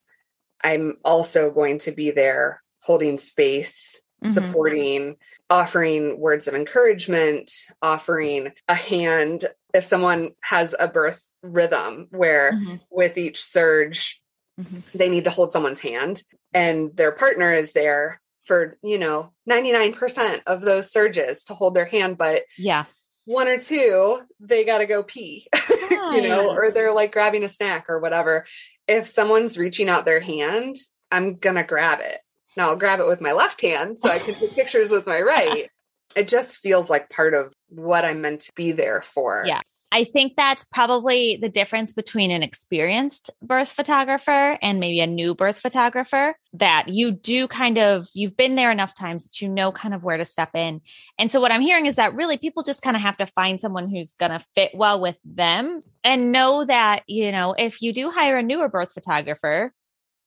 I'm 0.64 0.96
also 1.04 1.50
going 1.50 1.80
to 1.80 1.92
be 1.92 2.12
there 2.12 2.62
holding 2.80 3.18
space 3.18 4.00
mm-hmm. 4.24 4.32
supporting, 4.32 5.16
offering 5.48 6.18
words 6.18 6.48
of 6.48 6.54
encouragement, 6.54 7.50
offering 7.80 8.52
a 8.68 8.74
hand. 8.74 9.44
If 9.72 9.84
someone 9.84 10.30
has 10.40 10.74
a 10.78 10.88
birth 10.88 11.22
rhythm 11.42 12.08
where 12.10 12.52
mm-hmm. 12.52 12.76
with 12.90 13.18
each 13.18 13.42
surge, 13.42 14.20
mm-hmm. 14.58 14.80
they 14.94 15.08
need 15.08 15.24
to 15.24 15.30
hold 15.30 15.50
someone's 15.50 15.80
hand 15.80 16.22
and 16.56 16.96
their 16.96 17.12
partner 17.12 17.52
is 17.52 17.72
there 17.72 18.20
for, 18.44 18.78
you 18.82 18.98
know, 18.98 19.32
99% 19.48 20.40
of 20.46 20.62
those 20.62 20.90
surges 20.90 21.44
to 21.44 21.54
hold 21.54 21.74
their 21.74 21.84
hand. 21.84 22.16
But 22.16 22.44
yeah, 22.56 22.84
one 23.26 23.48
or 23.48 23.58
two, 23.58 24.20
they 24.40 24.64
got 24.64 24.78
to 24.78 24.86
go 24.86 25.02
pee, 25.02 25.48
you 25.70 26.22
know, 26.22 26.50
or 26.50 26.70
they're 26.70 26.94
like 26.94 27.12
grabbing 27.12 27.44
a 27.44 27.48
snack 27.48 27.86
or 27.88 28.00
whatever. 28.00 28.46
If 28.88 29.08
someone's 29.08 29.58
reaching 29.58 29.88
out 29.88 30.04
their 30.04 30.20
hand, 30.20 30.76
I'm 31.10 31.36
going 31.36 31.56
to 31.56 31.64
grab 31.64 31.98
it. 32.00 32.20
Now 32.56 32.70
I'll 32.70 32.76
grab 32.76 33.00
it 33.00 33.06
with 33.06 33.20
my 33.20 33.32
left 33.32 33.60
hand 33.60 33.98
so 34.00 34.10
I 34.10 34.18
can 34.18 34.34
take 34.34 34.52
pictures 34.54 34.90
with 34.90 35.06
my 35.06 35.20
right. 35.20 35.70
It 36.14 36.28
just 36.28 36.58
feels 36.58 36.88
like 36.88 37.10
part 37.10 37.34
of 37.34 37.52
what 37.68 38.04
I'm 38.04 38.22
meant 38.22 38.40
to 38.42 38.52
be 38.54 38.72
there 38.72 39.02
for. 39.02 39.44
Yeah. 39.46 39.60
I 39.92 40.04
think 40.04 40.34
that's 40.36 40.64
probably 40.64 41.38
the 41.40 41.48
difference 41.48 41.94
between 41.94 42.30
an 42.30 42.42
experienced 42.42 43.30
birth 43.40 43.70
photographer 43.70 44.58
and 44.60 44.80
maybe 44.80 45.00
a 45.00 45.06
new 45.06 45.34
birth 45.34 45.58
photographer 45.58 46.34
that 46.54 46.88
you 46.88 47.12
do 47.12 47.46
kind 47.46 47.78
of, 47.78 48.08
you've 48.12 48.36
been 48.36 48.56
there 48.56 48.72
enough 48.72 48.94
times 48.94 49.24
that 49.24 49.40
you 49.40 49.48
know 49.48 49.70
kind 49.70 49.94
of 49.94 50.02
where 50.02 50.16
to 50.16 50.24
step 50.24 50.50
in. 50.54 50.80
And 51.18 51.30
so 51.30 51.40
what 51.40 51.52
I'm 51.52 51.60
hearing 51.60 51.86
is 51.86 51.96
that 51.96 52.14
really 52.14 52.36
people 52.36 52.64
just 52.64 52.82
kind 52.82 52.96
of 52.96 53.02
have 53.02 53.16
to 53.18 53.26
find 53.28 53.60
someone 53.60 53.88
who's 53.88 54.14
going 54.14 54.32
to 54.32 54.44
fit 54.54 54.72
well 54.74 55.00
with 55.00 55.18
them 55.24 55.80
and 56.02 56.32
know 56.32 56.64
that, 56.64 57.04
you 57.06 57.30
know, 57.30 57.54
if 57.56 57.80
you 57.80 57.92
do 57.92 58.10
hire 58.10 58.38
a 58.38 58.42
newer 58.42 58.68
birth 58.68 58.92
photographer, 58.92 59.72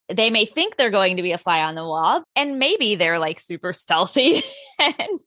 they 0.09 0.29
may 0.29 0.45
think 0.45 0.75
they're 0.75 0.89
going 0.89 1.17
to 1.17 1.23
be 1.23 1.31
a 1.31 1.37
fly 1.37 1.61
on 1.61 1.75
the 1.75 1.85
wall 1.85 2.23
and 2.35 2.59
maybe 2.59 2.95
they're 2.95 3.19
like 3.19 3.39
super 3.39 3.73
stealthy 3.73 4.41
and, 4.79 5.19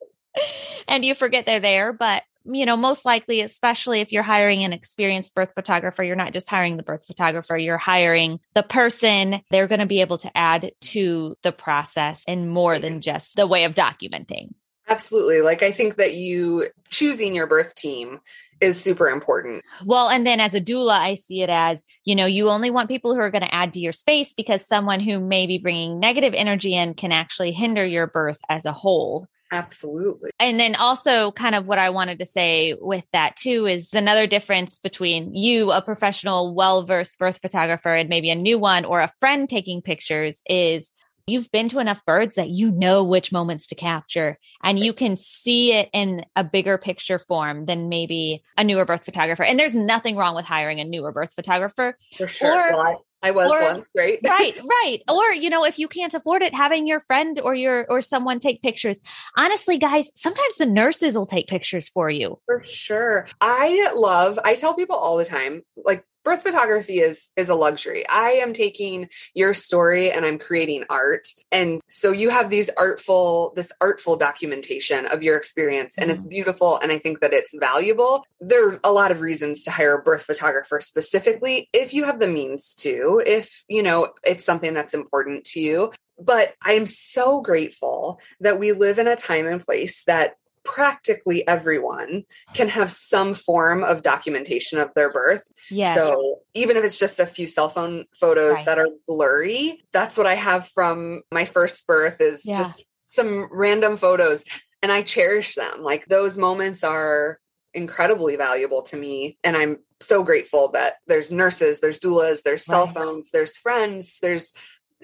and 0.88 1.04
you 1.04 1.14
forget 1.14 1.46
they're 1.46 1.60
there, 1.60 1.92
but 1.92 2.22
you 2.44 2.66
know, 2.66 2.76
most 2.76 3.04
likely, 3.04 3.40
especially 3.40 4.00
if 4.00 4.12
you're 4.12 4.22
hiring 4.22 4.64
an 4.64 4.72
experienced 4.72 5.34
birth 5.34 5.52
photographer, 5.54 6.02
you're 6.02 6.16
not 6.16 6.32
just 6.32 6.48
hiring 6.48 6.76
the 6.76 6.82
birth 6.82 7.06
photographer, 7.06 7.56
you're 7.56 7.78
hiring 7.78 8.40
the 8.54 8.62
person 8.62 9.40
they're 9.50 9.68
going 9.68 9.80
to 9.80 9.86
be 9.86 10.00
able 10.00 10.18
to 10.18 10.36
add 10.36 10.72
to 10.80 11.36
the 11.42 11.52
process 11.52 12.24
in 12.26 12.48
more 12.48 12.78
than 12.78 12.94
mm-hmm. 12.94 13.00
just 13.00 13.36
the 13.36 13.46
way 13.46 13.64
of 13.64 13.74
documenting. 13.74 14.50
Absolutely. 14.92 15.40
Like, 15.40 15.62
I 15.62 15.72
think 15.72 15.96
that 15.96 16.14
you 16.14 16.66
choosing 16.90 17.34
your 17.34 17.46
birth 17.46 17.74
team 17.74 18.20
is 18.60 18.78
super 18.78 19.08
important. 19.08 19.64
Well, 19.86 20.10
and 20.10 20.26
then 20.26 20.38
as 20.38 20.54
a 20.54 20.60
doula, 20.60 20.92
I 20.92 21.14
see 21.14 21.40
it 21.40 21.48
as, 21.48 21.82
you 22.04 22.14
know, 22.14 22.26
you 22.26 22.50
only 22.50 22.70
want 22.70 22.90
people 22.90 23.14
who 23.14 23.20
are 23.20 23.30
going 23.30 23.42
to 23.42 23.54
add 23.54 23.72
to 23.72 23.80
your 23.80 23.94
space 23.94 24.34
because 24.34 24.66
someone 24.66 25.00
who 25.00 25.18
may 25.18 25.46
be 25.46 25.56
bringing 25.56 25.98
negative 25.98 26.34
energy 26.34 26.76
in 26.76 26.92
can 26.92 27.10
actually 27.10 27.52
hinder 27.52 27.86
your 27.86 28.06
birth 28.06 28.40
as 28.50 28.66
a 28.66 28.72
whole. 28.72 29.26
Absolutely. 29.50 30.30
And 30.38 30.60
then 30.60 30.74
also, 30.76 31.32
kind 31.32 31.54
of 31.54 31.68
what 31.68 31.78
I 31.78 31.90
wanted 31.90 32.18
to 32.18 32.26
say 32.26 32.74
with 32.80 33.06
that 33.12 33.36
too 33.36 33.66
is 33.66 33.94
another 33.94 34.26
difference 34.26 34.78
between 34.78 35.34
you, 35.34 35.72
a 35.72 35.80
professional, 35.82 36.54
well 36.54 36.84
versed 36.84 37.18
birth 37.18 37.38
photographer, 37.40 37.94
and 37.94 38.08
maybe 38.08 38.30
a 38.30 38.34
new 38.34 38.58
one 38.58 38.84
or 38.84 39.00
a 39.00 39.12
friend 39.20 39.48
taking 39.48 39.80
pictures 39.80 40.42
is 40.46 40.90
you've 41.26 41.50
been 41.52 41.68
to 41.68 41.78
enough 41.78 42.04
birds 42.04 42.34
that 42.36 42.50
you 42.50 42.70
know 42.70 43.04
which 43.04 43.32
moments 43.32 43.66
to 43.68 43.74
capture 43.74 44.38
and 44.62 44.78
you 44.78 44.92
can 44.92 45.16
see 45.16 45.72
it 45.72 45.88
in 45.92 46.24
a 46.36 46.42
bigger 46.42 46.78
picture 46.78 47.18
form 47.18 47.66
than 47.66 47.88
maybe 47.88 48.42
a 48.56 48.64
newer 48.64 48.84
birth 48.84 49.04
photographer. 49.04 49.44
And 49.44 49.58
there's 49.58 49.74
nothing 49.74 50.16
wrong 50.16 50.34
with 50.34 50.44
hiring 50.44 50.80
a 50.80 50.84
newer 50.84 51.12
birth 51.12 51.32
photographer. 51.32 51.96
For 52.16 52.26
sure. 52.26 52.72
Or, 52.72 52.76
well, 52.76 53.06
I 53.22 53.30
was 53.30 53.50
or, 53.52 53.62
one, 53.62 53.84
right? 53.96 54.18
right, 54.24 54.58
right. 54.58 54.98
Or, 55.08 55.32
you 55.32 55.48
know, 55.48 55.64
if 55.64 55.78
you 55.78 55.86
can't 55.86 56.12
afford 56.12 56.42
it, 56.42 56.52
having 56.54 56.88
your 56.88 57.00
friend 57.00 57.38
or 57.38 57.54
your 57.54 57.86
or 57.88 58.02
someone 58.02 58.40
take 58.40 58.62
pictures. 58.62 58.98
Honestly, 59.36 59.78
guys, 59.78 60.10
sometimes 60.16 60.56
the 60.56 60.66
nurses 60.66 61.16
will 61.16 61.26
take 61.26 61.46
pictures 61.46 61.88
for 61.88 62.10
you. 62.10 62.40
For 62.46 62.58
sure. 62.60 63.28
I 63.40 63.92
love, 63.94 64.40
I 64.44 64.54
tell 64.56 64.74
people 64.74 64.96
all 64.96 65.16
the 65.16 65.24
time, 65.24 65.62
like 65.76 66.04
birth 66.24 66.42
photography 66.42 67.00
is 67.00 67.30
is 67.36 67.48
a 67.48 67.54
luxury. 67.54 68.06
I 68.08 68.32
am 68.32 68.52
taking 68.52 69.08
your 69.34 69.54
story 69.54 70.10
and 70.10 70.24
I'm 70.24 70.38
creating 70.38 70.84
art. 70.88 71.26
And 71.50 71.80
so 71.88 72.12
you 72.12 72.30
have 72.30 72.50
these 72.50 72.70
artful 72.76 73.52
this 73.56 73.72
artful 73.80 74.16
documentation 74.16 75.06
of 75.06 75.22
your 75.22 75.36
experience 75.36 75.96
and 75.98 76.06
mm-hmm. 76.06 76.14
it's 76.14 76.26
beautiful 76.26 76.78
and 76.78 76.92
I 76.92 76.98
think 76.98 77.20
that 77.20 77.32
it's 77.32 77.54
valuable. 77.58 78.24
There 78.40 78.68
are 78.68 78.80
a 78.84 78.92
lot 78.92 79.10
of 79.10 79.20
reasons 79.20 79.64
to 79.64 79.70
hire 79.70 79.94
a 79.94 80.02
birth 80.02 80.22
photographer 80.22 80.80
specifically 80.80 81.68
if 81.72 81.94
you 81.94 82.04
have 82.04 82.18
the 82.18 82.28
means 82.28 82.74
to, 82.74 83.22
if 83.24 83.64
you 83.68 83.82
know 83.82 84.12
it's 84.24 84.44
something 84.44 84.74
that's 84.74 84.94
important 84.94 85.44
to 85.44 85.60
you. 85.60 85.92
But 86.18 86.54
I 86.62 86.74
am 86.74 86.86
so 86.86 87.40
grateful 87.40 88.20
that 88.40 88.60
we 88.60 88.72
live 88.72 88.98
in 88.98 89.08
a 89.08 89.16
time 89.16 89.46
and 89.46 89.62
place 89.62 90.04
that 90.04 90.36
practically 90.64 91.46
everyone 91.46 92.24
can 92.54 92.68
have 92.68 92.92
some 92.92 93.34
form 93.34 93.82
of 93.82 94.02
documentation 94.02 94.78
of 94.78 94.92
their 94.94 95.10
birth. 95.10 95.44
Yeah. 95.70 95.94
So 95.94 96.40
even 96.54 96.76
if 96.76 96.84
it's 96.84 96.98
just 96.98 97.20
a 97.20 97.26
few 97.26 97.46
cell 97.46 97.68
phone 97.68 98.04
photos 98.18 98.56
right. 98.56 98.66
that 98.66 98.78
are 98.78 98.88
blurry, 99.06 99.82
that's 99.92 100.16
what 100.16 100.26
I 100.26 100.34
have 100.34 100.68
from 100.68 101.22
my 101.30 101.44
first 101.44 101.86
birth 101.86 102.20
is 102.20 102.42
yeah. 102.44 102.58
just 102.58 102.84
some 103.00 103.48
random 103.50 103.96
photos 103.96 104.44
and 104.82 104.90
I 104.90 105.02
cherish 105.02 105.54
them. 105.54 105.82
Like 105.82 106.06
those 106.06 106.38
moments 106.38 106.84
are 106.84 107.38
incredibly 107.74 108.36
valuable 108.36 108.82
to 108.82 108.96
me 108.96 109.38
and 109.42 109.56
I'm 109.56 109.78
so 110.00 110.22
grateful 110.22 110.70
that 110.72 110.94
there's 111.06 111.32
nurses, 111.32 111.80
there's 111.80 112.00
doulas, 112.00 112.42
there's 112.42 112.64
cell 112.64 112.86
right. 112.86 112.94
phones, 112.94 113.30
there's 113.30 113.56
friends, 113.56 114.18
there's 114.20 114.52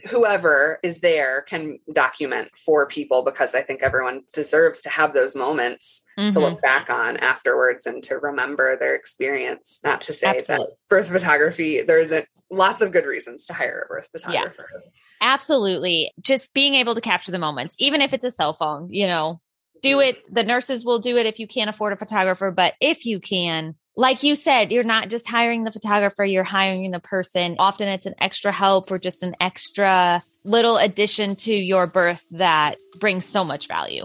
whoever 0.06 0.78
is 0.82 1.00
there 1.00 1.42
can 1.42 1.78
document 1.92 2.50
for 2.56 2.86
people 2.86 3.22
because 3.22 3.54
I 3.54 3.62
think 3.62 3.82
everyone 3.82 4.22
deserves 4.32 4.82
to 4.82 4.90
have 4.90 5.14
those 5.14 5.34
moments 5.34 6.02
mm-hmm. 6.18 6.30
to 6.30 6.40
look 6.40 6.54
mm-hmm. 6.54 6.60
back 6.60 6.90
on 6.90 7.16
afterwards 7.16 7.86
and 7.86 8.02
to 8.04 8.18
remember 8.18 8.76
their 8.76 8.94
experience. 8.94 9.80
Not 9.82 10.02
to 10.02 10.12
say 10.12 10.38
Absolutely. 10.38 10.66
that 10.66 10.72
birth 10.88 11.08
photography, 11.08 11.82
there's 11.82 12.12
a, 12.12 12.24
lots 12.50 12.82
of 12.82 12.92
good 12.92 13.06
reasons 13.06 13.46
to 13.46 13.52
hire 13.52 13.84
a 13.84 13.88
birth 13.88 14.08
photographer. 14.12 14.68
Yeah. 14.72 14.90
Absolutely. 15.20 16.12
Just 16.20 16.52
being 16.54 16.74
able 16.74 16.94
to 16.94 17.00
capture 17.00 17.32
the 17.32 17.38
moments, 17.38 17.74
even 17.78 18.00
if 18.00 18.12
it's 18.12 18.24
a 18.24 18.30
cell 18.30 18.52
phone, 18.52 18.92
you 18.92 19.06
know, 19.06 19.40
do 19.82 19.96
mm-hmm. 19.96 20.10
it. 20.10 20.34
The 20.34 20.44
nurses 20.44 20.84
will 20.84 20.98
do 20.98 21.16
it 21.16 21.26
if 21.26 21.38
you 21.38 21.46
can't 21.46 21.70
afford 21.70 21.92
a 21.92 21.96
photographer, 21.96 22.50
but 22.50 22.74
if 22.80 23.06
you 23.06 23.20
can, 23.20 23.74
like 23.98 24.22
you 24.22 24.36
said, 24.36 24.70
you're 24.70 24.84
not 24.84 25.08
just 25.08 25.26
hiring 25.26 25.64
the 25.64 25.72
photographer, 25.72 26.24
you're 26.24 26.44
hiring 26.44 26.88
the 26.92 27.00
person. 27.00 27.56
Often 27.58 27.88
it's 27.88 28.06
an 28.06 28.14
extra 28.20 28.52
help 28.52 28.92
or 28.92 28.98
just 28.98 29.24
an 29.24 29.34
extra 29.40 30.22
little 30.44 30.76
addition 30.76 31.34
to 31.34 31.52
your 31.52 31.88
birth 31.88 32.24
that 32.30 32.76
brings 33.00 33.24
so 33.24 33.42
much 33.42 33.66
value. 33.66 34.04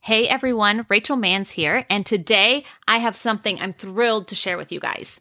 Hey 0.00 0.28
everyone, 0.28 0.84
Rachel 0.90 1.16
Manns 1.16 1.52
here, 1.52 1.86
and 1.88 2.04
today 2.04 2.64
I 2.86 2.98
have 2.98 3.16
something 3.16 3.58
I'm 3.58 3.72
thrilled 3.72 4.28
to 4.28 4.34
share 4.34 4.58
with 4.58 4.72
you 4.72 4.78
guys. 4.78 5.20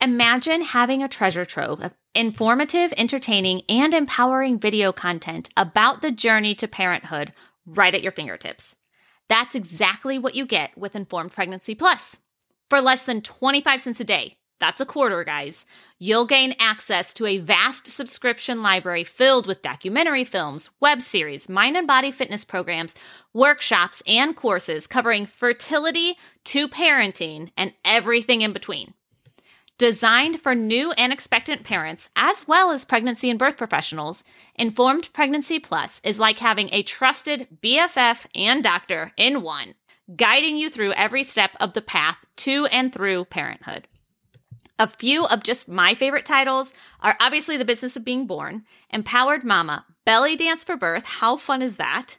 Imagine 0.00 0.62
having 0.62 1.02
a 1.02 1.08
treasure 1.08 1.44
trove 1.44 1.80
of 1.80 1.92
informative, 2.14 2.94
entertaining, 2.96 3.62
and 3.68 3.94
empowering 3.94 4.60
video 4.60 4.92
content 4.92 5.50
about 5.56 6.02
the 6.02 6.12
journey 6.12 6.54
to 6.54 6.68
parenthood 6.68 7.32
right 7.66 7.94
at 7.94 8.02
your 8.04 8.12
fingertips. 8.12 8.76
That's 9.28 9.54
exactly 9.54 10.18
what 10.18 10.34
you 10.34 10.46
get 10.46 10.76
with 10.76 10.94
Informed 10.94 11.32
Pregnancy 11.32 11.74
Plus. 11.74 12.18
For 12.68 12.80
less 12.80 13.06
than 13.06 13.22
25 13.22 13.80
cents 13.80 14.00
a 14.00 14.04
day, 14.04 14.36
that's 14.60 14.80
a 14.80 14.86
quarter, 14.86 15.24
guys, 15.24 15.66
you'll 15.98 16.24
gain 16.26 16.54
access 16.58 17.12
to 17.14 17.26
a 17.26 17.38
vast 17.38 17.86
subscription 17.86 18.62
library 18.62 19.04
filled 19.04 19.46
with 19.46 19.62
documentary 19.62 20.24
films, 20.24 20.70
web 20.80 21.02
series, 21.02 21.48
mind 21.48 21.76
and 21.76 21.86
body 21.86 22.10
fitness 22.10 22.44
programs, 22.44 22.94
workshops, 23.32 24.02
and 24.06 24.36
courses 24.36 24.86
covering 24.86 25.26
fertility 25.26 26.16
to 26.44 26.68
parenting 26.68 27.50
and 27.56 27.74
everything 27.84 28.42
in 28.42 28.52
between. 28.52 28.94
Designed 29.76 30.40
for 30.40 30.54
new 30.54 30.92
and 30.92 31.12
expectant 31.12 31.64
parents, 31.64 32.08
as 32.14 32.46
well 32.46 32.70
as 32.70 32.84
pregnancy 32.84 33.28
and 33.28 33.36
birth 33.36 33.56
professionals, 33.56 34.22
Informed 34.54 35.12
Pregnancy 35.12 35.58
Plus 35.58 36.00
is 36.04 36.16
like 36.16 36.38
having 36.38 36.68
a 36.70 36.84
trusted 36.84 37.48
BFF 37.60 38.24
and 38.36 38.62
doctor 38.62 39.10
in 39.16 39.42
one, 39.42 39.74
guiding 40.14 40.56
you 40.56 40.70
through 40.70 40.92
every 40.92 41.24
step 41.24 41.50
of 41.58 41.72
the 41.72 41.82
path 41.82 42.18
to 42.36 42.66
and 42.66 42.92
through 42.92 43.24
parenthood. 43.24 43.88
A 44.78 44.86
few 44.86 45.26
of 45.26 45.42
just 45.42 45.68
my 45.68 45.94
favorite 45.94 46.24
titles 46.24 46.72
are 47.00 47.16
obviously 47.18 47.56
The 47.56 47.64
Business 47.64 47.96
of 47.96 48.04
Being 48.04 48.28
Born, 48.28 48.64
Empowered 48.90 49.42
Mama, 49.42 49.86
Belly 50.04 50.36
Dance 50.36 50.62
for 50.62 50.76
Birth, 50.76 51.04
how 51.04 51.36
fun 51.36 51.62
is 51.62 51.76
that? 51.76 52.18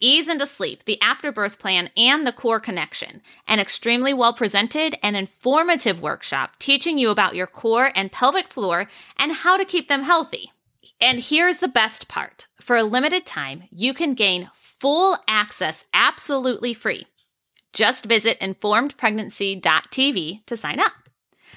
Ease 0.00 0.28
into 0.28 0.46
Sleep, 0.46 0.84
the 0.84 1.00
afterbirth 1.02 1.58
plan, 1.58 1.90
and 1.96 2.26
the 2.26 2.32
core 2.32 2.60
connection. 2.60 3.20
An 3.46 3.58
extremely 3.58 4.14
well 4.14 4.32
presented 4.32 4.96
and 5.02 5.16
informative 5.16 6.00
workshop 6.00 6.58
teaching 6.58 6.98
you 6.98 7.10
about 7.10 7.34
your 7.34 7.46
core 7.46 7.90
and 7.94 8.12
pelvic 8.12 8.48
floor 8.48 8.88
and 9.16 9.32
how 9.32 9.56
to 9.56 9.64
keep 9.64 9.88
them 9.88 10.02
healthy. 10.02 10.52
And 11.00 11.20
here's 11.20 11.58
the 11.58 11.68
best 11.68 12.08
part 12.08 12.46
for 12.68 12.76
a 12.76 12.82
limited 12.82 13.24
time, 13.24 13.64
you 13.70 13.94
can 13.94 14.12
gain 14.12 14.50
full 14.52 15.16
access 15.26 15.84
absolutely 15.94 16.74
free. 16.74 17.06
Just 17.72 18.04
visit 18.04 18.38
informedpregnancy.tv 18.40 20.44
to 20.44 20.54
sign 20.54 20.78
up. 20.78 20.92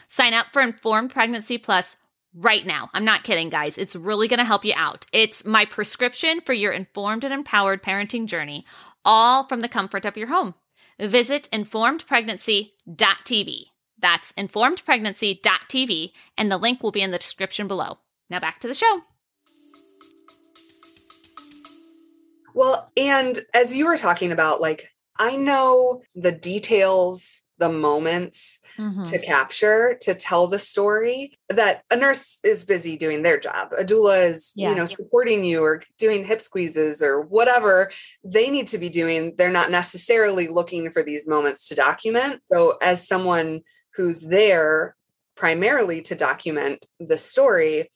Sign 0.07 0.33
up 0.33 0.45
for 0.53 0.61
Informed 0.61 1.11
Pregnancy 1.11 1.57
Plus 1.57 1.97
right 2.33 2.65
now. 2.65 2.89
I'm 2.93 3.05
not 3.05 3.23
kidding, 3.23 3.49
guys. 3.49 3.77
It's 3.77 3.95
really 3.95 4.27
going 4.27 4.39
to 4.39 4.45
help 4.45 4.65
you 4.65 4.73
out. 4.75 5.05
It's 5.11 5.45
my 5.45 5.65
prescription 5.65 6.41
for 6.41 6.53
your 6.53 6.71
informed 6.71 7.23
and 7.23 7.33
empowered 7.33 7.83
parenting 7.83 8.25
journey, 8.25 8.65
all 9.03 9.47
from 9.47 9.61
the 9.61 9.69
comfort 9.69 10.05
of 10.05 10.17
your 10.17 10.27
home. 10.27 10.55
Visit 10.99 11.49
informedpregnancy.tv. 11.51 13.63
That's 13.99 14.31
informedpregnancy.tv, 14.33 16.11
and 16.37 16.51
the 16.51 16.57
link 16.57 16.81
will 16.81 16.91
be 16.91 17.01
in 17.01 17.11
the 17.11 17.17
description 17.17 17.67
below. 17.67 17.99
Now 18.29 18.39
back 18.39 18.59
to 18.61 18.67
the 18.67 18.73
show. 18.73 19.01
Well, 22.53 22.91
and 22.97 23.39
as 23.53 23.75
you 23.75 23.85
were 23.85 23.97
talking 23.97 24.31
about, 24.31 24.59
like, 24.59 24.89
I 25.17 25.37
know 25.37 26.01
the 26.15 26.31
details, 26.31 27.43
the 27.57 27.69
moments 27.69 28.59
mm-hmm. 28.81 29.03
to 29.03 29.19
capture, 29.19 29.97
to 30.01 30.15
tell 30.15 30.47
the 30.47 30.59
story 30.59 31.37
that 31.49 31.83
a 31.91 31.95
nurse 31.95 32.39
is 32.43 32.65
busy 32.65 32.97
doing 32.97 33.21
their 33.21 33.39
job. 33.39 33.73
A 33.77 33.83
doula 33.83 34.29
is, 34.29 34.53
yeah. 34.55 34.69
you 34.69 34.75
know, 34.75 34.85
supporting 34.85 35.43
you 35.43 35.63
or 35.63 35.81
doing 35.97 36.25
hip 36.25 36.41
squeezes 36.41 37.01
or 37.03 37.21
whatever 37.21 37.91
they 38.23 38.49
need 38.49 38.67
to 38.67 38.77
be 38.77 38.89
doing. 38.89 39.35
They're 39.37 39.51
not 39.51 39.71
necessarily 39.71 40.47
looking 40.47 40.91
for 40.91 41.03
these 41.03 41.27
moments 41.27 41.67
to 41.67 41.75
document. 41.75 42.41
So, 42.45 42.77
as 42.81 43.07
someone 43.07 43.61
who's 43.95 44.21
there 44.21 44.95
primarily 45.35 46.01
to 46.03 46.15
document 46.15 46.85
the 46.99 47.17
story, 47.17 47.91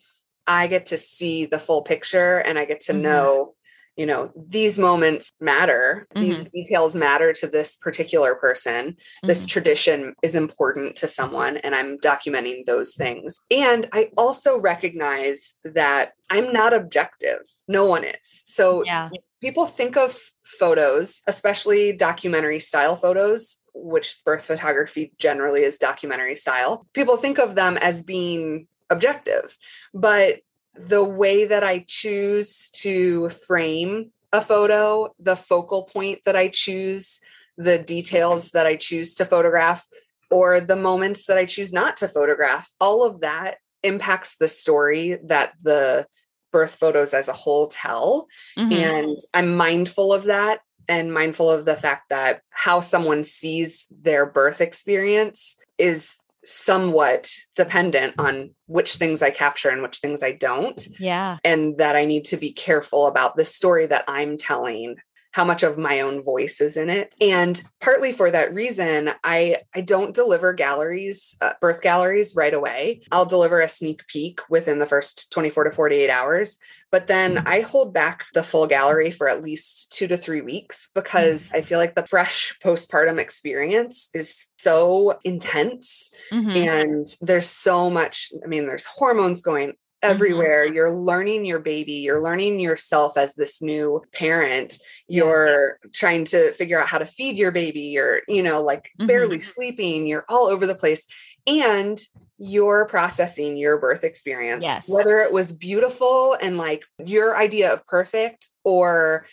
I 0.47 0.67
get 0.67 0.87
to 0.87 0.97
see 0.97 1.45
the 1.45 1.59
full 1.59 1.81
picture 1.81 2.37
and 2.37 2.59
I 2.59 2.65
get 2.65 2.81
to 2.81 2.93
mm-hmm. 2.93 3.03
know 3.03 3.55
you 3.95 4.05
know 4.05 4.31
these 4.35 4.77
moments 4.77 5.31
matter 5.39 6.07
mm-hmm. 6.15 6.23
these 6.23 6.43
details 6.45 6.95
matter 6.95 7.33
to 7.33 7.47
this 7.47 7.75
particular 7.75 8.35
person 8.35 8.91
mm-hmm. 8.91 9.27
this 9.27 9.45
tradition 9.45 10.13
is 10.21 10.35
important 10.35 10.95
to 10.95 11.07
someone 11.07 11.57
and 11.57 11.73
i'm 11.73 11.97
documenting 11.99 12.65
those 12.65 12.95
things 12.95 13.37
and 13.51 13.87
i 13.93 14.09
also 14.17 14.59
recognize 14.59 15.55
that 15.63 16.13
i'm 16.29 16.51
not 16.51 16.73
objective 16.73 17.41
no 17.67 17.85
one 17.85 18.03
is 18.03 18.43
so 18.45 18.83
yeah. 18.85 19.09
people 19.41 19.65
think 19.65 19.95
of 19.97 20.17
photos 20.43 21.21
especially 21.27 21.95
documentary 21.95 22.59
style 22.59 22.95
photos 22.95 23.57
which 23.73 24.21
birth 24.23 24.45
photography 24.45 25.11
generally 25.17 25.61
is 25.61 25.77
documentary 25.77 26.35
style 26.35 26.85
people 26.93 27.17
think 27.17 27.39
of 27.39 27.55
them 27.55 27.77
as 27.77 28.01
being 28.01 28.67
objective 28.89 29.57
but 29.93 30.39
the 30.77 31.03
way 31.03 31.45
that 31.45 31.63
I 31.63 31.85
choose 31.87 32.69
to 32.81 33.29
frame 33.29 34.11
a 34.31 34.41
photo, 34.41 35.13
the 35.19 35.35
focal 35.35 35.83
point 35.83 36.19
that 36.25 36.35
I 36.35 36.49
choose, 36.49 37.21
the 37.57 37.77
details 37.77 38.51
that 38.51 38.65
I 38.65 38.75
choose 38.75 39.15
to 39.15 39.25
photograph, 39.25 39.87
or 40.29 40.59
the 40.59 40.75
moments 40.75 41.27
that 41.27 41.37
I 41.37 41.45
choose 41.45 41.71
not 41.71 41.97
to 41.97 42.07
photograph, 42.07 42.69
all 42.79 43.03
of 43.03 43.21
that 43.21 43.57
impacts 43.83 44.37
the 44.37 44.47
story 44.47 45.17
that 45.25 45.53
the 45.61 46.07
birth 46.51 46.75
photos 46.75 47.13
as 47.13 47.27
a 47.27 47.33
whole 47.33 47.67
tell. 47.67 48.27
Mm-hmm. 48.57 48.73
And 48.73 49.17
I'm 49.33 49.55
mindful 49.55 50.13
of 50.13 50.25
that 50.25 50.59
and 50.87 51.13
mindful 51.13 51.49
of 51.49 51.65
the 51.65 51.75
fact 51.75 52.09
that 52.09 52.41
how 52.49 52.79
someone 52.79 53.23
sees 53.23 53.85
their 53.89 54.25
birth 54.25 54.61
experience 54.61 55.57
is 55.77 56.17
somewhat 56.45 57.31
dependent 57.55 58.15
on 58.17 58.51
which 58.67 58.95
things 58.95 59.21
I 59.21 59.31
capture 59.31 59.69
and 59.69 59.81
which 59.81 59.97
things 59.97 60.23
I 60.23 60.31
don't. 60.31 60.87
Yeah. 60.99 61.37
And 61.43 61.77
that 61.77 61.95
I 61.95 62.05
need 62.05 62.25
to 62.25 62.37
be 62.37 62.51
careful 62.51 63.07
about 63.07 63.35
the 63.35 63.45
story 63.45 63.87
that 63.87 64.05
I'm 64.07 64.37
telling 64.37 64.97
how 65.35 65.43
much 65.43 65.63
of 65.63 65.77
my 65.77 65.99
own 65.99 66.23
voice 66.23 66.61
is 66.61 66.77
in 66.77 66.89
it 66.89 67.13
and 67.19 67.61
partly 67.81 68.13
for 68.13 68.31
that 68.31 68.53
reason 68.53 69.11
i 69.25 69.57
i 69.75 69.81
don't 69.81 70.15
deliver 70.15 70.53
galleries 70.53 71.35
uh, 71.41 71.51
birth 71.59 71.81
galleries 71.81 72.33
right 72.37 72.53
away 72.53 73.01
i'll 73.11 73.25
deliver 73.25 73.59
a 73.59 73.67
sneak 73.67 74.07
peek 74.07 74.39
within 74.49 74.79
the 74.79 74.85
first 74.85 75.29
24 75.31 75.65
to 75.65 75.71
48 75.73 76.09
hours 76.09 76.57
but 76.89 77.07
then 77.07 77.35
mm-hmm. 77.35 77.47
i 77.49 77.59
hold 77.59 77.93
back 77.93 78.27
the 78.33 78.43
full 78.43 78.65
gallery 78.65 79.11
for 79.11 79.27
at 79.27 79.43
least 79.43 79.91
2 79.91 80.07
to 80.07 80.15
3 80.15 80.39
weeks 80.39 80.89
because 80.95 81.49
mm-hmm. 81.49 81.57
i 81.57 81.61
feel 81.61 81.79
like 81.79 81.95
the 81.95 82.07
fresh 82.07 82.57
postpartum 82.63 83.19
experience 83.19 84.07
is 84.13 84.47
so 84.57 85.19
intense 85.25 86.09
mm-hmm. 86.31 86.49
and 86.49 87.07
there's 87.19 87.49
so 87.49 87.89
much 87.89 88.31
i 88.41 88.47
mean 88.47 88.67
there's 88.67 88.85
hormones 88.85 89.41
going. 89.41 89.73
Everywhere. 90.09 90.65
Mm-hmm. 90.65 90.75
You're 90.75 90.91
learning 90.91 91.45
your 91.45 91.59
baby, 91.59 91.93
you're 91.93 92.21
learning 92.21 92.59
yourself 92.59 93.17
as 93.17 93.35
this 93.35 93.61
new 93.61 94.03
parent. 94.13 94.77
You're 95.07 95.79
yeah. 95.83 95.89
trying 95.93 96.25
to 96.25 96.53
figure 96.53 96.81
out 96.81 96.87
how 96.87 96.97
to 96.97 97.05
feed 97.05 97.37
your 97.37 97.51
baby. 97.51 97.81
You're, 97.81 98.21
you 98.27 98.43
know, 98.43 98.61
like 98.61 98.91
mm-hmm. 98.99 99.07
barely 99.07 99.41
sleeping. 99.41 100.05
You're 100.05 100.25
all 100.29 100.47
over 100.47 100.65
the 100.65 100.75
place. 100.75 101.05
And 101.47 101.99
you're 102.37 102.85
processing 102.85 103.55
your 103.55 103.77
birth 103.77 104.03
experience, 104.03 104.63
yes. 104.63 104.87
whether 104.87 105.17
it 105.17 105.31
was 105.31 105.51
beautiful 105.51 106.33
and 106.33 106.57
like 106.57 106.83
your 107.03 107.37
idea 107.37 107.71
of 107.71 107.85
perfect 107.87 108.49
or 108.63 109.25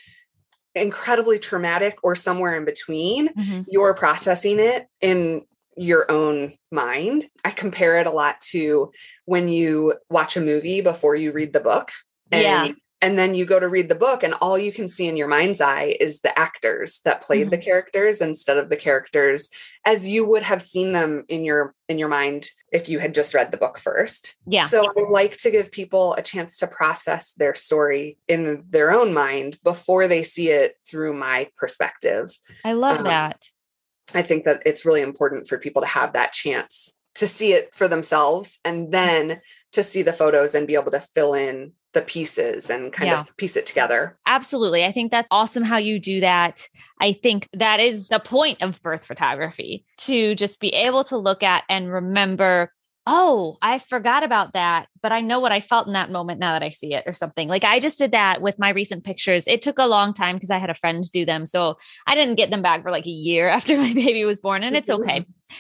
incredibly 0.75 1.39
traumatic 1.39 1.99
or 2.03 2.15
somewhere 2.15 2.57
in 2.57 2.65
between, 2.65 3.29
mm-hmm. 3.29 3.63
you're 3.69 3.95
processing 3.95 4.59
it 4.59 4.87
in 5.01 5.43
your 5.77 6.11
own 6.11 6.55
mind. 6.71 7.27
I 7.45 7.51
compare 7.51 7.99
it 8.01 8.07
a 8.07 8.11
lot 8.11 8.41
to 8.51 8.93
when 9.25 9.49
you 9.49 9.95
watch 10.11 10.37
a 10.37 10.41
movie 10.41 10.81
before 10.81 11.15
you 11.15 11.33
read 11.33 11.53
the 11.53 11.61
book. 11.61 11.91
And, 12.31 12.43
yeah. 12.43 12.69
And 13.01 13.19
then 13.19 13.35
you 13.35 13.45
go 13.47 13.59
to 13.59 13.69
read 13.69 13.89
the 13.89 13.97
book, 13.97 14.23
and 14.23 14.33
all 14.35 14.57
you 14.57 14.73
can 14.73 14.87
see 14.87 15.09
in 15.09 15.17
your 15.17 15.27
mind's 15.27 15.61
eye 15.61 15.97
is 15.99 16.21
the 16.21 16.39
actors 16.39 17.01
that 17.05 17.21
played 17.21 17.43
mm-hmm. 17.43 17.51
the 17.51 17.59
characters 17.59 18.21
instead 18.21 18.59
of 18.59 18.69
the 18.69 18.77
characters 18.77 19.51
as 19.85 20.09
you 20.09 20.25
would 20.25 20.45
have 20.45 20.63
seen 20.63 20.93
them 20.93 21.25
in 21.29 21.45
your 21.45 21.75
in 21.89 21.99
your 21.99 22.09
mind 22.09 22.49
if 22.71 22.89
you 22.89 23.01
had 23.01 23.13
just 23.13 23.35
read 23.35 23.51
the 23.51 23.57
book 23.57 23.79
first. 23.79 24.37
Yeah. 24.47 24.67
So 24.67 24.87
I 24.97 25.11
like 25.11 25.37
to 25.39 25.51
give 25.51 25.73
people 25.73 26.15
a 26.15 26.23
chance 26.23 26.59
to 26.59 26.69
process 26.69 27.33
their 27.33 27.57
story 27.57 28.19
in 28.29 28.65
their 28.71 28.93
own 28.93 29.13
mind 29.13 29.59
before 29.65 30.07
they 30.07 30.23
see 30.23 30.51
it 30.51 30.77
through 30.89 31.15
my 31.15 31.49
perspective. 31.57 32.39
I 32.65 32.75
love 32.75 32.99
um, 32.99 33.05
that. 33.07 33.43
I 34.15 34.23
think 34.23 34.45
that 34.45 34.63
it's 34.67 34.85
really 34.85 35.01
important 35.01 35.49
for 35.49 35.59
people 35.59 35.83
to 35.83 35.89
have 35.89 36.13
that 36.13 36.33
chance 36.33 36.97
to 37.15 37.27
see 37.27 37.53
it 37.53 37.75
for 37.75 37.89
themselves 37.89 38.59
and 38.65 38.93
then 38.93 39.41
to 39.73 39.83
see 39.83 40.03
the 40.03 40.13
photos 40.13 40.55
and 40.55 40.67
be 40.67 40.75
able 40.75 40.91
to 40.91 41.01
fill 41.01 41.35
in 41.35 41.73
the 41.93 42.03
pieces 42.03 42.71
and 42.71 42.93
kind 42.93 43.11
yeah. 43.11 43.21
of 43.21 43.37
piece 43.37 43.57
it 43.57 43.67
together. 43.67 44.19
Absolutely. 44.27 44.85
I 44.85 44.93
think 44.93 45.11
that's 45.11 45.29
awesome 45.31 45.63
how 45.63 45.77
you 45.77 45.99
do 45.99 46.21
that. 46.21 46.67
I 47.01 47.13
think 47.13 47.49
that 47.53 47.81
is 47.81 48.09
the 48.09 48.19
point 48.19 48.63
of 48.63 48.83
birth 48.83 49.05
photography 49.05 49.85
to 49.99 50.35
just 50.35 50.59
be 50.59 50.71
able 50.71 51.05
to 51.05 51.19
look 51.19 51.43
at 51.43 51.65
and 51.69 51.93
remember 51.93 52.73
oh, 53.07 53.59
I 53.61 53.79
forgot 53.79 54.23
about 54.23 54.53
that, 54.53 54.87
but 55.03 55.13
I 55.13 55.21
know 55.21 55.41
what 55.41 55.53
I 55.53 55.61
felt 55.61 55.87
in 55.87 55.95
that 55.95 56.11
moment 56.11 56.39
now 56.39 56.53
that 56.53 56.63
I 56.63 56.71
see 56.71 56.95
it 56.95 57.05
or 57.07 57.13
something. 57.13 57.49
Like 57.49 57.65
I 57.65 57.81
just 57.81 57.99
did 57.99 58.13
that 58.13 58.41
with 58.41 58.59
my 58.59 58.71
recent 58.71 59.05
pictures. 59.05 59.45
It 59.47 59.63
took 59.63 59.79
a 59.79 59.87
long 59.87 60.15
time 60.15 60.37
because 60.37 60.51
I 60.51 60.59
had 60.59 60.71
a 60.71 60.75
friend 60.75 61.05
do 61.11 61.25
them. 61.25 61.47
So 61.47 61.79
I 62.07 62.15
didn't 62.15 62.37
get 62.37 62.51
them 62.51 62.63
back 62.63 62.83
for 62.83 62.91
like 62.91 63.07
a 63.07 63.11
year 63.11 63.49
after 63.57 63.77
my 63.77 63.93
baby 63.93 64.25
was 64.25 64.41
born, 64.41 64.63
and 64.63 64.77
it's 64.77 64.91
okay. 64.91 65.21
Mm-hmm. 65.21 65.55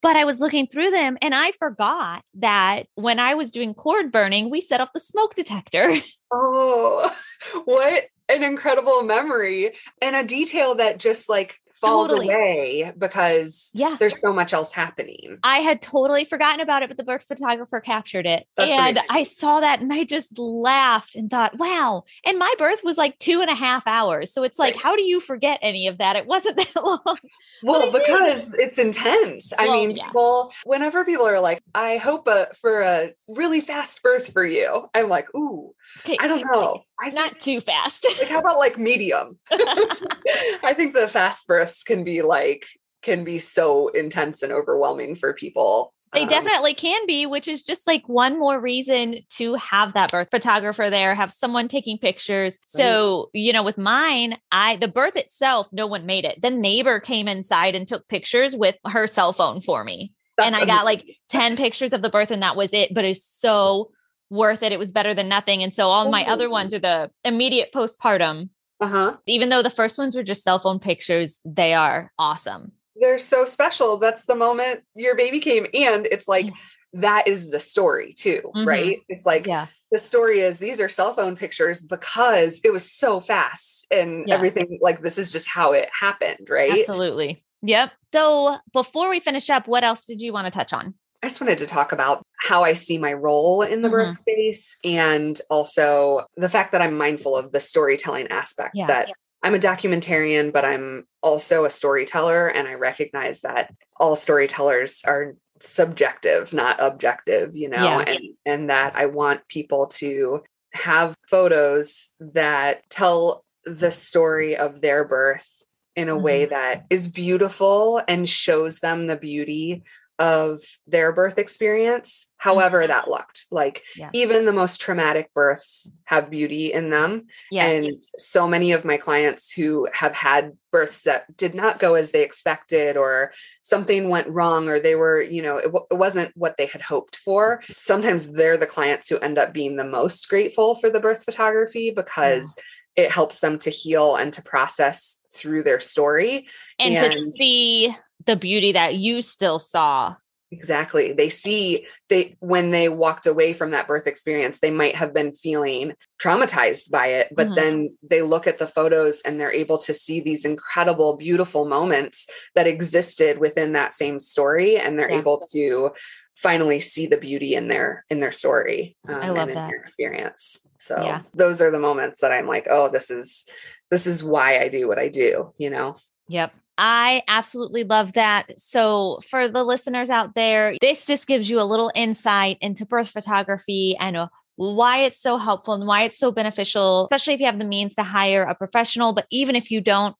But 0.00 0.16
I 0.16 0.24
was 0.24 0.38
looking 0.38 0.68
through 0.68 0.92
them 0.92 1.18
and 1.20 1.34
I 1.34 1.50
forgot 1.52 2.22
that 2.34 2.86
when 2.94 3.18
I 3.18 3.34
was 3.34 3.50
doing 3.50 3.74
cord 3.74 4.12
burning, 4.12 4.48
we 4.48 4.60
set 4.60 4.80
off 4.80 4.92
the 4.94 5.00
smoke 5.00 5.34
detector. 5.34 5.94
Oh, 6.30 7.10
what 7.64 8.04
an 8.28 8.42
incredible 8.42 9.02
memory 9.02 9.72
and 10.02 10.14
a 10.14 10.22
detail 10.22 10.74
that 10.74 10.98
just 10.98 11.30
like 11.30 11.58
falls 11.80 12.08
totally. 12.08 12.28
away 12.28 12.92
because 12.96 13.70
yeah. 13.74 13.96
there's 13.98 14.20
so 14.20 14.32
much 14.32 14.52
else 14.52 14.72
happening. 14.72 15.38
I 15.42 15.58
had 15.58 15.80
totally 15.82 16.24
forgotten 16.24 16.60
about 16.60 16.82
it, 16.82 16.88
but 16.88 16.96
the 16.96 17.04
birth 17.04 17.24
photographer 17.24 17.80
captured 17.80 18.26
it. 18.26 18.46
That's 18.56 18.70
and 18.70 18.98
amazing. 18.98 19.08
I 19.10 19.22
saw 19.22 19.60
that 19.60 19.80
and 19.80 19.92
I 19.92 20.04
just 20.04 20.38
laughed 20.38 21.14
and 21.16 21.30
thought, 21.30 21.58
wow. 21.58 22.04
And 22.24 22.38
my 22.38 22.52
birth 22.58 22.80
was 22.84 22.96
like 22.96 23.18
two 23.18 23.40
and 23.40 23.50
a 23.50 23.54
half 23.54 23.86
hours. 23.86 24.32
So 24.32 24.42
it's 24.42 24.58
like, 24.58 24.74
right. 24.74 24.82
how 24.82 24.96
do 24.96 25.02
you 25.02 25.20
forget 25.20 25.58
any 25.62 25.86
of 25.86 25.98
that? 25.98 26.16
It 26.16 26.26
wasn't 26.26 26.56
that 26.74 26.76
long. 26.76 27.18
Well, 27.62 27.92
because 27.92 28.54
it's 28.54 28.78
intense. 28.78 29.52
Well, 29.58 29.70
I 29.70 29.72
mean, 29.72 29.96
yeah. 29.96 30.06
people, 30.06 30.52
whenever 30.64 31.04
people 31.04 31.26
are 31.26 31.40
like, 31.40 31.62
I 31.74 31.96
hope 31.96 32.26
a, 32.26 32.48
for 32.54 32.82
a 32.82 33.12
really 33.28 33.60
fast 33.60 34.02
birth 34.02 34.32
for 34.32 34.46
you, 34.46 34.88
I'm 34.94 35.08
like, 35.08 35.32
ooh, 35.34 35.67
okay, 36.00 36.16
I 36.20 36.28
don't 36.28 36.44
know. 36.52 36.82
I 37.00 37.10
not 37.10 37.30
think, 37.30 37.42
too 37.42 37.60
fast. 37.60 38.06
like, 38.18 38.28
how 38.28 38.40
about 38.40 38.58
like 38.58 38.78
medium? 38.78 39.38
I 39.50 40.74
think 40.76 40.94
the 40.94 41.08
fast 41.08 41.46
births 41.46 41.82
can 41.82 42.04
be 42.04 42.22
like 42.22 42.66
can 43.02 43.24
be 43.24 43.38
so 43.38 43.88
intense 43.88 44.42
and 44.42 44.52
overwhelming 44.52 45.14
for 45.14 45.32
people. 45.32 45.94
They 46.12 46.22
um, 46.22 46.28
definitely 46.28 46.74
can 46.74 47.06
be, 47.06 47.26
which 47.26 47.48
is 47.48 47.62
just 47.62 47.86
like 47.86 48.08
one 48.08 48.38
more 48.38 48.58
reason 48.58 49.18
to 49.30 49.54
have 49.54 49.92
that 49.92 50.10
birth 50.10 50.28
photographer 50.30 50.88
there, 50.90 51.14
have 51.14 51.32
someone 51.32 51.68
taking 51.68 51.98
pictures. 51.98 52.56
So, 52.66 53.30
you 53.34 53.52
know, 53.52 53.62
with 53.62 53.78
mine, 53.78 54.38
I 54.50 54.76
the 54.76 54.88
birth 54.88 55.16
itself, 55.16 55.68
no 55.70 55.86
one 55.86 56.06
made 56.06 56.24
it. 56.24 56.40
The 56.40 56.50
neighbor 56.50 56.98
came 57.00 57.28
inside 57.28 57.74
and 57.74 57.86
took 57.86 58.08
pictures 58.08 58.56
with 58.56 58.76
her 58.86 59.06
cell 59.06 59.32
phone 59.32 59.60
for 59.60 59.84
me. 59.84 60.12
and 60.42 60.56
I 60.56 60.64
got 60.64 60.84
like 60.84 61.18
10 61.30 61.56
pictures 61.56 61.92
of 61.92 62.00
the 62.00 62.10
birth 62.10 62.30
and 62.30 62.42
that 62.42 62.56
was 62.56 62.72
it, 62.72 62.94
but 62.94 63.04
it's 63.04 63.24
so 63.24 63.90
worth 64.30 64.62
it. 64.62 64.72
It 64.72 64.78
was 64.78 64.92
better 64.92 65.14
than 65.14 65.28
nothing. 65.28 65.62
And 65.62 65.72
so 65.72 65.88
all 65.88 66.10
my 66.10 66.24
other 66.26 66.50
ones 66.50 66.74
are 66.74 66.78
the 66.78 67.10
immediate 67.24 67.70
postpartum. 67.74 68.50
Uh-huh. 68.80 69.16
Even 69.26 69.48
though 69.48 69.62
the 69.62 69.70
first 69.70 69.98
ones 69.98 70.14
were 70.14 70.22
just 70.22 70.42
cell 70.44 70.58
phone 70.58 70.78
pictures, 70.78 71.40
they 71.44 71.74
are 71.74 72.12
awesome. 72.18 72.72
They're 73.00 73.18
so 73.18 73.44
special. 73.44 73.96
That's 73.96 74.24
the 74.24 74.34
moment 74.36 74.82
your 74.94 75.16
baby 75.16 75.40
came. 75.40 75.66
And 75.74 76.06
it's 76.06 76.28
like 76.28 76.52
that 76.92 77.26
is 77.28 77.50
the 77.50 77.60
story 77.60 78.12
too, 78.12 78.42
Mhm. 78.54 78.66
right? 78.66 78.98
It's 79.08 79.26
like 79.26 79.46
Yeah. 79.46 79.66
the 79.90 79.98
story 79.98 80.40
is 80.40 80.58
these 80.58 80.80
are 80.80 80.88
cell 80.88 81.14
phone 81.14 81.36
pictures 81.36 81.80
because 81.80 82.60
it 82.64 82.72
was 82.72 82.90
so 82.90 83.20
fast 83.20 83.86
and 83.90 84.26
Yeah. 84.28 84.34
everything 84.34 84.78
like 84.80 85.02
this 85.02 85.18
is 85.18 85.30
just 85.30 85.48
how 85.48 85.72
it 85.72 85.88
happened, 85.98 86.48
right? 86.48 86.80
Absolutely. 86.80 87.44
Yep. 87.62 87.92
So 88.12 88.56
before 88.72 89.08
we 89.10 89.20
finish 89.20 89.50
up, 89.50 89.66
what 89.68 89.84
else 89.84 90.04
did 90.04 90.20
you 90.20 90.32
want 90.32 90.46
to 90.46 90.50
touch 90.50 90.72
on? 90.72 90.94
I 91.22 91.26
just 91.26 91.40
wanted 91.40 91.58
to 91.58 91.66
talk 91.66 91.92
about 91.92 92.22
how 92.40 92.62
I 92.62 92.74
see 92.74 92.96
my 92.98 93.12
role 93.12 93.62
in 93.62 93.82
the 93.82 93.88
Mhm. 93.88 93.92
birth 93.92 94.18
space 94.18 94.76
and 94.84 95.40
also 95.50 96.26
the 96.36 96.48
fact 96.48 96.72
that 96.72 96.80
I'm 96.80 96.96
mindful 96.96 97.34
of 97.36 97.50
the 97.50 97.60
storytelling 97.60 98.28
aspect 98.28 98.72
Yeah. 98.74 98.86
that 98.86 99.10
I'm 99.42 99.54
a 99.54 99.58
documentarian, 99.58 100.52
but 100.52 100.64
I'm 100.64 101.06
also 101.22 101.64
a 101.64 101.70
storyteller. 101.70 102.48
And 102.48 102.68
I 102.68 102.74
recognize 102.74 103.40
that 103.40 103.72
all 103.98 104.14
storytellers 104.16 105.02
are 105.06 105.34
subjective, 105.60 106.52
not 106.52 106.76
objective, 106.80 107.56
you 107.56 107.68
know, 107.68 107.82
Yeah. 107.82 108.00
and, 108.00 108.20
and 108.46 108.70
that 108.70 108.94
I 108.94 109.06
want 109.06 109.46
people 109.48 109.88
to 109.98 110.42
have 110.72 111.16
photos 111.28 112.08
that 112.20 112.88
tell 112.90 113.44
the 113.64 113.90
story 113.90 114.56
of 114.56 114.80
their 114.80 115.04
birth 115.04 115.64
in 115.96 116.08
a 116.08 116.16
way 116.16 116.44
Mm-hmm. 116.44 116.54
that 116.54 116.84
is 116.90 117.08
beautiful 117.08 118.00
and 118.06 118.28
shows 118.28 118.78
them 118.80 119.08
the 119.08 119.16
beauty 119.16 119.82
of 120.18 120.60
their 120.86 121.12
birth 121.12 121.38
experience, 121.38 122.26
however 122.36 122.86
that 122.86 123.08
looked. 123.08 123.46
Like 123.50 123.68
Mm-hmm. 123.68 124.00
Yeah. 124.00 124.10
even 124.14 124.44
the 124.44 124.52
most 124.52 124.80
traumatic 124.80 125.32
births 125.34 125.92
have 126.04 126.30
beauty 126.30 126.72
in 126.72 126.90
them. 126.90 127.26
Yes. 127.50 127.86
And 127.86 128.00
so 128.16 128.48
many 128.48 128.72
of 128.72 128.84
my 128.84 128.96
clients 128.96 129.52
who 129.52 129.88
have 129.92 130.12
had 130.14 130.56
births 130.72 131.02
that 131.04 131.36
did 131.36 131.54
not 131.54 131.78
go 131.78 131.94
as 131.94 132.10
they 132.10 132.22
expected, 132.22 132.96
or 132.96 133.32
something 133.62 134.08
went 134.08 134.28
wrong, 134.28 134.68
or 134.68 134.80
they 134.80 134.94
were, 134.94 135.20
you 135.22 135.42
know, 135.42 135.56
it, 135.58 135.64
w- 135.64 135.86
it 135.90 135.94
wasn't 135.94 136.36
what 136.36 136.56
they 136.56 136.66
had 136.66 136.82
hoped 136.82 137.16
for. 137.16 137.62
Sometimes 137.70 138.28
they're 138.30 138.56
the 138.56 138.66
clients 138.66 139.08
who 139.08 139.18
end 139.18 139.38
up 139.38 139.52
being 139.52 139.76
the 139.76 139.84
most 139.84 140.28
grateful 140.28 140.74
for 140.74 140.90
the 140.90 141.00
birth 141.00 141.24
photography 141.24 141.90
because 141.90 142.56
it 142.96 143.10
helps 143.12 143.40
them 143.40 143.58
to 143.60 143.70
heal 143.70 144.16
and 144.16 144.32
to 144.32 144.42
process 144.42 145.20
through 145.32 145.62
their 145.62 145.78
story. 145.80 146.48
and, 146.80 146.96
to 146.98 147.20
see 147.36 147.94
the 148.26 148.36
beauty 148.36 148.72
that 148.72 148.94
you 148.96 149.22
still 149.22 149.58
saw. 149.58 150.14
Exactly. 150.50 151.12
They 151.12 151.28
see 151.28 151.86
they 152.08 152.34
when 152.40 152.70
they 152.70 152.88
walked 152.88 153.26
away 153.26 153.52
from 153.52 153.72
that 153.72 153.86
birth 153.86 154.06
experience, 154.06 154.60
they 154.60 154.70
might 154.70 154.96
have 154.96 155.12
been 155.12 155.32
feeling 155.34 155.92
traumatized 156.22 156.90
by 156.90 157.08
it, 157.08 157.28
but 157.36 157.48
Mhm. 157.48 157.54
then 157.54 157.98
they 158.02 158.22
look 158.22 158.46
at 158.46 158.56
the 158.56 158.66
photos 158.66 159.20
and 159.20 159.38
they're 159.38 159.52
able 159.52 159.76
to 159.78 159.92
see 159.92 160.20
these 160.20 160.46
incredible, 160.46 161.18
beautiful 161.18 161.66
moments 161.66 162.26
that 162.54 162.66
existed 162.66 163.36
within 163.38 163.74
that 163.74 163.92
same 163.92 164.18
story, 164.18 164.78
and 164.78 164.98
they're 164.98 165.10
Yeah. 165.10 165.18
able 165.18 165.38
to 165.52 165.90
finally 166.34 166.80
see 166.80 167.06
the 167.06 167.18
beauty 167.18 167.54
in 167.54 167.68
their 167.68 168.06
in 168.08 168.20
their 168.20 168.32
story 168.32 168.96
um, 169.06 169.16
I 169.16 169.28
love 169.28 169.38
and 169.42 169.50
in 169.50 169.54
that. 169.56 169.68
their 169.68 169.80
experience. 169.80 170.66
So 170.78 171.02
Yeah. 171.02 171.22
those 171.34 171.60
are 171.60 171.70
the 171.70 171.78
moments 171.78 172.20
that 172.22 172.32
I'm 172.32 172.46
like, 172.46 172.66
oh, 172.70 172.88
this 172.88 173.10
is 173.10 173.44
this 173.90 174.06
is 174.06 174.24
why 174.24 174.58
I 174.60 174.68
do 174.68 174.88
what 174.88 174.98
I 174.98 175.08
do, 175.08 175.52
you 175.58 175.68
know. 175.68 175.96
Yep. 176.28 176.54
I 176.80 177.24
absolutely 177.26 177.82
love 177.82 178.12
that. 178.12 178.58
So, 178.58 179.18
for 179.28 179.48
the 179.48 179.64
listeners 179.64 180.10
out 180.10 180.36
there, 180.36 180.74
this 180.80 181.06
just 181.06 181.26
gives 181.26 181.50
you 181.50 181.60
a 181.60 181.64
little 181.66 181.90
insight 181.94 182.56
into 182.60 182.86
birth 182.86 183.08
photography 183.08 183.96
and 183.98 184.16
uh, 184.16 184.28
why 184.54 184.98
it's 184.98 185.20
so 185.20 185.38
helpful 185.38 185.74
and 185.74 185.88
why 185.88 186.04
it's 186.04 186.18
so 186.18 186.30
beneficial, 186.30 187.04
especially 187.06 187.34
if 187.34 187.40
you 187.40 187.46
have 187.46 187.58
the 187.58 187.64
means 187.64 187.96
to 187.96 188.04
hire 188.04 188.44
a 188.44 188.54
professional. 188.54 189.12
But 189.12 189.26
even 189.30 189.56
if 189.56 189.72
you 189.72 189.80
don't, 189.80 190.14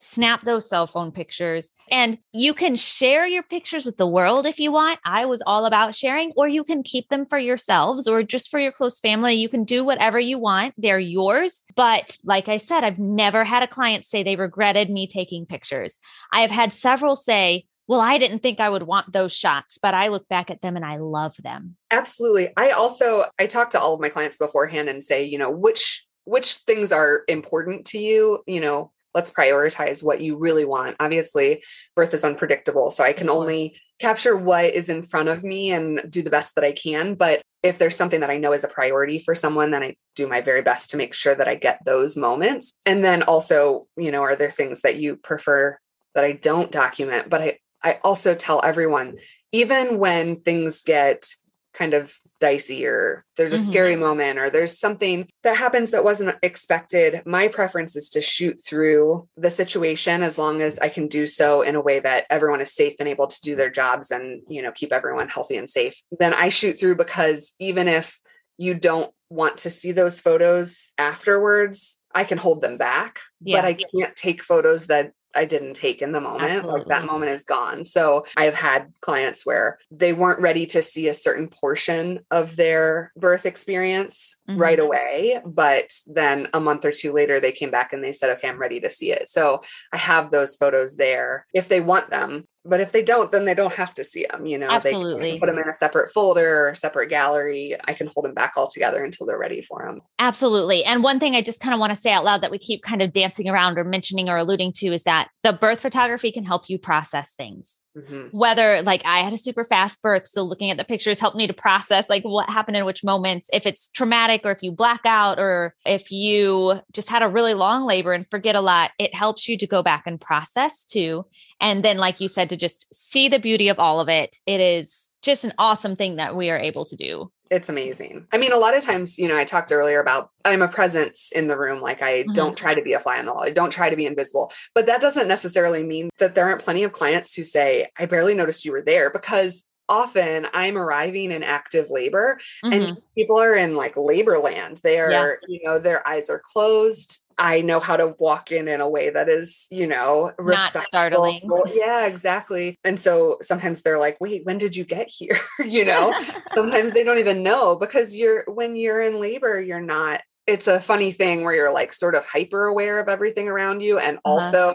snap 0.00 0.42
those 0.44 0.68
cell 0.68 0.86
phone 0.86 1.12
pictures 1.12 1.70
and 1.90 2.18
you 2.32 2.54
can 2.54 2.76
share 2.76 3.26
your 3.26 3.42
pictures 3.42 3.84
with 3.84 3.96
the 3.96 4.06
world 4.06 4.46
if 4.46 4.58
you 4.58 4.72
want. 4.72 4.98
I 5.04 5.26
was 5.26 5.42
all 5.46 5.66
about 5.66 5.94
sharing, 5.94 6.32
or 6.36 6.48
you 6.48 6.64
can 6.64 6.82
keep 6.82 7.08
them 7.08 7.26
for 7.26 7.38
yourselves 7.38 8.08
or 8.08 8.22
just 8.22 8.50
for 8.50 8.58
your 8.58 8.72
close 8.72 8.98
family. 8.98 9.34
You 9.34 9.48
can 9.48 9.64
do 9.64 9.84
whatever 9.84 10.18
you 10.18 10.38
want, 10.38 10.74
they're 10.78 10.98
yours. 10.98 11.62
But 11.76 12.16
like 12.24 12.48
I 12.48 12.58
said, 12.58 12.84
I've 12.84 12.98
never 12.98 13.44
had 13.44 13.62
a 13.62 13.68
client 13.68 14.06
say 14.06 14.22
they 14.22 14.36
regretted 14.36 14.90
me 14.90 15.06
taking 15.06 15.46
pictures. 15.46 15.98
I 16.32 16.40
have 16.40 16.50
had 16.50 16.72
several 16.72 17.16
say, 17.16 17.66
well, 17.86 18.00
I 18.00 18.18
didn't 18.18 18.38
think 18.38 18.60
I 18.60 18.70
would 18.70 18.84
want 18.84 19.12
those 19.12 19.32
shots, 19.32 19.76
but 19.76 19.94
I 19.94 20.08
look 20.08 20.28
back 20.28 20.48
at 20.48 20.62
them 20.62 20.76
and 20.76 20.84
I 20.84 20.98
love 20.98 21.34
them. 21.42 21.76
Absolutely. 21.90 22.50
I 22.56 22.70
also 22.70 23.24
I 23.38 23.46
talk 23.46 23.70
to 23.70 23.80
all 23.80 23.94
of 23.94 24.00
my 24.00 24.08
clients 24.08 24.36
beforehand 24.36 24.88
and 24.88 25.02
say, 25.02 25.24
you 25.24 25.36
know, 25.36 25.50
which 25.50 26.06
which 26.24 26.58
things 26.66 26.92
are 26.92 27.22
important 27.26 27.86
to 27.86 27.98
you, 27.98 28.44
you 28.46 28.60
know, 28.60 28.92
let's 29.14 29.30
prioritize 29.30 30.02
what 30.02 30.20
you 30.20 30.36
really 30.36 30.64
want. 30.64 30.96
Obviously, 31.00 31.62
birth 31.94 32.14
is 32.14 32.24
unpredictable, 32.24 32.90
so 32.90 33.04
I 33.04 33.12
can 33.12 33.28
only 33.28 33.80
capture 34.00 34.36
what 34.36 34.64
is 34.64 34.88
in 34.88 35.02
front 35.02 35.28
of 35.28 35.44
me 35.44 35.72
and 35.72 36.00
do 36.08 36.22
the 36.22 36.30
best 36.30 36.54
that 36.54 36.64
I 36.64 36.72
can, 36.72 37.14
but 37.14 37.42
if 37.62 37.78
there's 37.78 37.96
something 37.96 38.20
that 38.20 38.30
I 38.30 38.38
know 38.38 38.54
is 38.54 38.64
a 38.64 38.68
priority 38.68 39.18
for 39.18 39.34
someone, 39.34 39.70
then 39.70 39.82
I 39.82 39.96
do 40.16 40.26
my 40.26 40.40
very 40.40 40.62
best 40.62 40.90
to 40.90 40.96
make 40.96 41.12
sure 41.12 41.34
that 41.34 41.46
I 41.46 41.56
get 41.56 41.84
those 41.84 42.16
moments. 42.16 42.72
And 42.86 43.04
then 43.04 43.22
also, 43.22 43.86
you 43.98 44.10
know, 44.10 44.22
are 44.22 44.36
there 44.36 44.50
things 44.50 44.80
that 44.80 44.96
you 44.96 45.16
prefer 45.16 45.78
that 46.14 46.24
I 46.24 46.32
don't 46.32 46.72
document? 46.72 47.28
But 47.28 47.42
I 47.42 47.58
I 47.82 47.98
also 48.02 48.34
tell 48.34 48.60
everyone 48.62 49.16
even 49.52 49.98
when 49.98 50.40
things 50.40 50.82
get 50.82 51.34
kind 51.72 51.94
of 51.94 52.14
dicey 52.40 52.84
or 52.84 53.24
there's 53.36 53.52
a 53.52 53.56
Mhm. 53.56 53.68
scary 53.68 53.96
moment 53.96 54.38
or 54.38 54.50
there's 54.50 54.78
something 54.78 55.28
that 55.42 55.56
happens 55.56 55.90
that 55.92 56.02
wasn't 56.04 56.36
expected 56.42 57.22
my 57.24 57.46
preference 57.48 57.94
is 57.96 58.08
to 58.10 58.20
shoot 58.20 58.60
through 58.62 59.28
the 59.36 59.50
situation 59.50 60.22
as 60.22 60.36
long 60.38 60.60
as 60.62 60.78
i 60.80 60.88
can 60.88 61.06
do 61.06 61.26
so 61.26 61.62
in 61.62 61.74
a 61.76 61.80
way 61.80 62.00
that 62.00 62.24
everyone 62.30 62.60
is 62.60 62.72
safe 62.74 62.94
and 62.98 63.08
able 63.08 63.26
to 63.28 63.40
do 63.42 63.54
their 63.54 63.70
jobs 63.70 64.10
and 64.10 64.42
you 64.48 64.60
know 64.62 64.72
keep 64.72 64.92
everyone 64.92 65.28
healthy 65.28 65.56
and 65.56 65.70
safe 65.70 66.00
then 66.18 66.34
i 66.34 66.48
shoot 66.48 66.78
through 66.78 66.96
because 66.96 67.54
even 67.60 67.86
if 67.88 68.20
you 68.58 68.74
don't 68.74 69.12
want 69.28 69.58
to 69.58 69.70
see 69.70 69.92
those 69.92 70.20
photos 70.20 70.90
afterwards 70.98 72.00
i 72.14 72.24
can 72.24 72.38
hold 72.38 72.60
them 72.60 72.76
back 72.78 73.20
Yeah. 73.42 73.58
but 73.60 73.64
i 73.68 73.74
can't 73.74 74.16
take 74.16 74.42
photos 74.42 74.86
that 74.88 75.12
I 75.34 75.44
didn't 75.44 75.74
take 75.74 76.02
in 76.02 76.12
the 76.12 76.20
moment. 76.20 76.66
Like 76.66 76.86
that 76.86 77.04
moment 77.04 77.32
is 77.32 77.44
gone. 77.44 77.84
So 77.84 78.26
I've 78.36 78.54
had 78.54 78.92
clients 79.00 79.46
where 79.46 79.78
they 79.90 80.12
weren't 80.12 80.40
ready 80.40 80.66
to 80.66 80.82
see 80.82 81.08
a 81.08 81.14
certain 81.14 81.48
portion 81.48 82.20
of 82.30 82.56
their 82.56 83.12
birth 83.16 83.46
experience 83.46 84.40
Mhm. 84.48 84.60
right 84.60 84.78
away. 84.80 85.40
But 85.44 85.92
then 86.06 86.48
a 86.52 86.60
month 86.60 86.84
or 86.84 86.92
two 86.92 87.12
later, 87.12 87.40
they 87.40 87.52
came 87.52 87.70
back 87.70 87.92
and 87.92 88.02
they 88.02 88.12
said, 88.12 88.30
okay, 88.30 88.48
I'm 88.48 88.60
ready 88.60 88.80
to 88.80 88.90
see 88.90 89.12
it. 89.12 89.28
So 89.28 89.60
I 89.92 89.98
have 89.98 90.30
those 90.30 90.56
photos 90.56 90.96
there 90.96 91.46
if 91.54 91.68
they 91.68 91.80
want 91.80 92.10
them. 92.10 92.48
But 92.64 92.80
if 92.80 92.92
they 92.92 93.02
don't, 93.02 93.32
then 93.32 93.46
they 93.46 93.54
don't 93.54 93.72
have 93.72 93.94
to 93.94 94.04
see 94.04 94.26
them. 94.30 94.44
You 94.44 94.58
know, 94.58 94.68
they 94.68 94.74
Absolutely. 94.74 95.30
can 95.30 95.40
put 95.40 95.46
them 95.46 95.58
in 95.58 95.68
a 95.68 95.72
separate 95.72 96.10
folder 96.10 96.68
or 96.68 96.74
separate 96.74 97.08
gallery. 97.08 97.74
I 97.84 97.94
can 97.94 98.08
hold 98.08 98.26
them 98.26 98.34
back 98.34 98.52
all 98.56 98.68
together 98.68 99.02
until 99.02 99.26
they're 99.26 99.38
ready 99.38 99.62
for 99.62 99.82
them. 99.86 100.02
Absolutely. 100.18 100.84
And 100.84 101.02
one 101.02 101.18
thing 101.18 101.34
I 101.34 101.40
just 101.40 101.60
kind 101.60 101.72
of 101.72 101.80
want 101.80 101.90
to 101.90 101.96
say 101.96 102.12
out 102.12 102.24
loud 102.24 102.42
that 102.42 102.50
we 102.50 102.58
keep 102.58 102.82
kind 102.82 103.00
of 103.00 103.14
dancing 103.14 103.48
around 103.48 103.78
or 103.78 103.84
mentioning 103.84 104.28
or 104.28 104.36
alluding 104.36 104.72
to 104.74 104.88
is 104.88 105.04
that 105.04 105.28
the 105.42 105.54
birth 105.54 105.80
photography 105.80 106.32
can 106.32 106.44
help 106.44 106.68
you 106.68 106.78
process 106.78 107.32
things. 107.32 107.80
Mhm. 107.96 108.32
Whether 108.32 108.82
like 108.82 109.02
I 109.04 109.20
had 109.22 109.32
a 109.32 109.38
super 109.38 109.64
fast 109.64 110.00
birth, 110.00 110.28
so 110.28 110.42
looking 110.44 110.70
at 110.70 110.76
the 110.76 110.84
pictures 110.84 111.18
helped 111.18 111.36
me 111.36 111.48
to 111.48 111.52
process 111.52 112.08
like 112.08 112.22
what 112.22 112.48
happened 112.48 112.76
in 112.76 112.84
which 112.84 113.02
moments, 113.02 113.50
if 113.52 113.66
it's 113.66 113.88
traumatic 113.88 114.42
or 114.44 114.52
if 114.52 114.62
you 114.62 114.70
black 114.70 115.00
out 115.04 115.40
or 115.40 115.74
if 115.84 116.12
you 116.12 116.80
just 116.92 117.08
had 117.08 117.22
a 117.22 117.28
really 117.28 117.54
long 117.54 117.84
labor 117.86 118.12
and 118.12 118.30
forget 118.30 118.54
a 118.54 118.60
lot, 118.60 118.92
it 119.00 119.12
helps 119.12 119.48
you 119.48 119.58
to 119.58 119.66
go 119.66 119.82
back 119.82 120.04
and 120.06 120.20
process 120.20 120.84
too. 120.84 121.26
And 121.60 121.84
then, 121.84 121.96
like 121.98 122.20
you 122.20 122.28
said, 122.28 122.48
to 122.50 122.56
just 122.56 122.86
see 122.94 123.28
the 123.28 123.40
beauty 123.40 123.68
of 123.68 123.80
all 123.80 123.98
of 123.98 124.08
it. 124.08 124.36
It 124.46 124.60
is 124.60 125.10
just 125.22 125.42
an 125.44 125.52
awesome 125.58 125.96
thing 125.96 126.16
that 126.16 126.36
we 126.36 126.48
are 126.48 126.58
able 126.58 126.84
to 126.84 126.96
do. 126.96 127.30
It's 127.50 127.68
amazing. 127.68 128.28
I 128.32 128.38
mean, 128.38 128.52
a 128.52 128.56
lot 128.56 128.76
of 128.76 128.84
times, 128.84 129.18
you 129.18 129.26
know, 129.26 129.36
I 129.36 129.44
talked 129.44 129.72
earlier 129.72 130.00
about 130.00 130.30
I'm 130.44 130.62
a 130.62 130.68
presence 130.68 131.32
in 131.32 131.48
the 131.48 131.58
room. 131.58 131.80
Like 131.80 132.00
I 132.00 132.22
Mhm. 132.22 132.32
don't 132.34 132.56
try 132.56 132.74
to 132.74 132.82
be 132.82 132.92
a 132.92 133.00
fly 133.00 133.18
on 133.18 133.26
the 133.26 133.32
wall. 133.32 133.42
I 133.42 133.50
don't 133.50 133.72
try 133.72 133.90
to 133.90 133.96
be 133.96 134.06
invisible. 134.06 134.52
But 134.72 134.86
that 134.86 135.00
doesn't 135.00 135.26
necessarily 135.26 135.82
mean 135.82 136.10
that 136.18 136.36
there 136.36 136.46
aren't 136.46 136.62
plenty 136.62 136.84
of 136.84 136.92
clients 136.92 137.34
who 137.34 137.42
say, 137.42 137.88
I 137.98 138.06
barely 138.06 138.34
noticed 138.34 138.64
you 138.64 138.70
were 138.70 138.82
there 138.82 139.10
because 139.10 139.66
often 139.88 140.46
I'm 140.54 140.78
arriving 140.78 141.32
in 141.32 141.42
active 141.42 141.90
labor 141.90 142.38
Mhm. 142.64 142.72
and 142.72 142.98
people 143.16 143.40
are 143.40 143.56
in 143.56 143.74
like 143.74 143.96
labor 143.96 144.38
land. 144.38 144.78
They 144.84 145.00
are, 145.00 145.40
you 145.48 145.60
know, 145.64 145.80
their 145.80 146.06
eyes 146.06 146.30
are 146.30 146.38
closed. 146.38 147.18
I 147.40 147.62
know 147.62 147.80
how 147.80 147.96
to 147.96 148.14
walk 148.18 148.52
in 148.52 148.68
in 148.68 148.80
a 148.80 148.88
way 148.88 149.10
that 149.10 149.28
is, 149.28 149.66
you 149.70 149.86
know, 149.86 150.32
respectful. 150.38 150.80
Not 150.82 150.86
startling. 150.88 151.50
Yeah, 151.74 152.06
exactly. 152.06 152.78
And 152.84 153.00
so 153.00 153.38
sometimes 153.42 153.82
they're 153.82 153.98
like, 153.98 154.18
wait, 154.20 154.44
when 154.44 154.58
did 154.58 154.76
you 154.76 154.84
get 154.84 155.08
here? 155.08 155.38
you 155.64 155.84
know, 155.84 156.14
sometimes 156.54 156.92
they 156.92 157.02
don't 157.02 157.18
even 157.18 157.42
know 157.42 157.76
because 157.76 158.14
you're 158.14 158.44
when 158.46 158.76
you're 158.76 159.00
in 159.00 159.20
labor 159.20 159.60
you're 159.60 159.80
not 159.80 160.20
it's 160.46 160.66
a 160.66 160.80
funny 160.80 161.12
thing 161.12 161.44
where 161.44 161.54
you're 161.54 161.72
like 161.72 161.92
sort 161.92 162.14
of 162.14 162.24
hyper 162.24 162.66
aware 162.66 162.98
of 162.98 163.08
everything 163.08 163.48
around 163.48 163.80
you 163.80 163.98
and 163.98 164.18
Uh-huh. 164.24 164.30
also 164.32 164.74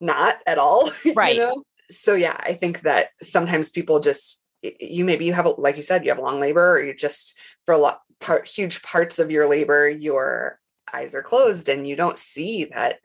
not 0.00 0.36
at 0.46 0.58
all 0.58 0.90
Right. 1.14 1.36
you 1.36 1.40
know 1.42 1.62
so 1.90 2.14
yeah 2.14 2.36
i 2.40 2.54
think 2.54 2.80
that 2.80 3.08
sometimes 3.22 3.70
people 3.70 4.00
just 4.00 4.42
you 4.62 5.04
maybe 5.04 5.24
you 5.26 5.32
have 5.32 5.46
a, 5.46 5.50
like 5.50 5.76
you 5.76 5.82
said 5.82 6.04
you 6.04 6.10
have 6.10 6.18
long 6.18 6.40
labor 6.40 6.72
or 6.76 6.82
you 6.82 6.94
just 6.94 7.38
for 7.66 7.72
a 7.72 7.78
lot 7.78 8.00
part 8.20 8.46
huge 8.48 8.82
parts 8.82 9.18
of 9.18 9.30
your 9.30 9.48
labor 9.48 9.88
your 9.88 10.58
eyes 10.92 11.14
are 11.14 11.22
closed 11.22 11.68
and 11.68 11.86
you 11.86 11.96
don't 11.96 12.18
see 12.18 12.64
that 12.66 13.00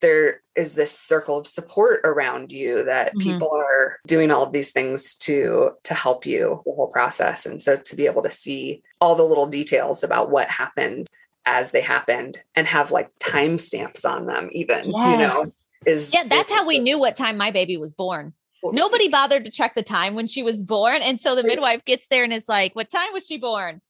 there 0.00 0.42
is 0.56 0.74
this 0.74 0.98
circle 0.98 1.38
of 1.38 1.46
support 1.46 2.00
around 2.04 2.52
you 2.52 2.84
that 2.84 3.08
mm-hmm. 3.08 3.20
people 3.20 3.50
are 3.52 3.98
doing 4.06 4.30
all 4.30 4.42
of 4.42 4.52
these 4.52 4.72
things 4.72 5.14
to 5.14 5.70
to 5.84 5.94
help 5.94 6.26
you 6.26 6.62
the 6.64 6.72
whole 6.72 6.88
process. 6.88 7.46
And 7.46 7.60
so 7.60 7.76
to 7.76 7.96
be 7.96 8.06
able 8.06 8.22
to 8.22 8.30
see 8.30 8.82
all 9.00 9.14
the 9.14 9.22
little 9.22 9.46
details 9.46 10.02
about 10.02 10.30
what 10.30 10.48
happened 10.48 11.08
as 11.46 11.70
they 11.70 11.80
happened 11.80 12.38
and 12.54 12.66
have 12.66 12.90
like 12.90 13.10
timestamps 13.18 14.04
on 14.04 14.26
them 14.26 14.50
even 14.52 14.84
yes. 14.84 14.86
you 14.86 15.16
know 15.16 15.46
is 15.86 16.12
yeah 16.12 16.22
that's 16.26 16.52
how 16.52 16.66
we 16.66 16.78
knew 16.78 16.98
what 16.98 17.16
time 17.16 17.36
my 17.36 17.50
baby 17.50 17.76
was 17.76 17.92
born. 17.92 18.32
Nobody 18.62 19.08
bothered 19.08 19.46
to 19.46 19.50
check 19.50 19.74
the 19.74 19.82
time 19.82 20.14
when 20.14 20.26
she 20.26 20.42
was 20.42 20.62
born. 20.62 21.00
And 21.00 21.18
so 21.18 21.34
the 21.34 21.42
midwife 21.42 21.82
gets 21.86 22.08
there 22.08 22.24
and 22.24 22.32
is 22.32 22.46
like 22.46 22.76
what 22.76 22.90
time 22.90 23.10
was 23.14 23.26
she 23.26 23.38
born 23.38 23.80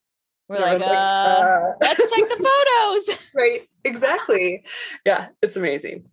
we're 0.50 0.58
like, 0.58 0.82
uh, 0.82 0.84
uh, 0.84 1.72
let's 1.80 1.98
check 1.98 2.28
the 2.28 2.50
photos. 3.06 3.18
right. 3.36 3.68
Exactly. 3.84 4.64
Yeah. 5.06 5.28
It's 5.42 5.56
amazing. 5.56 6.06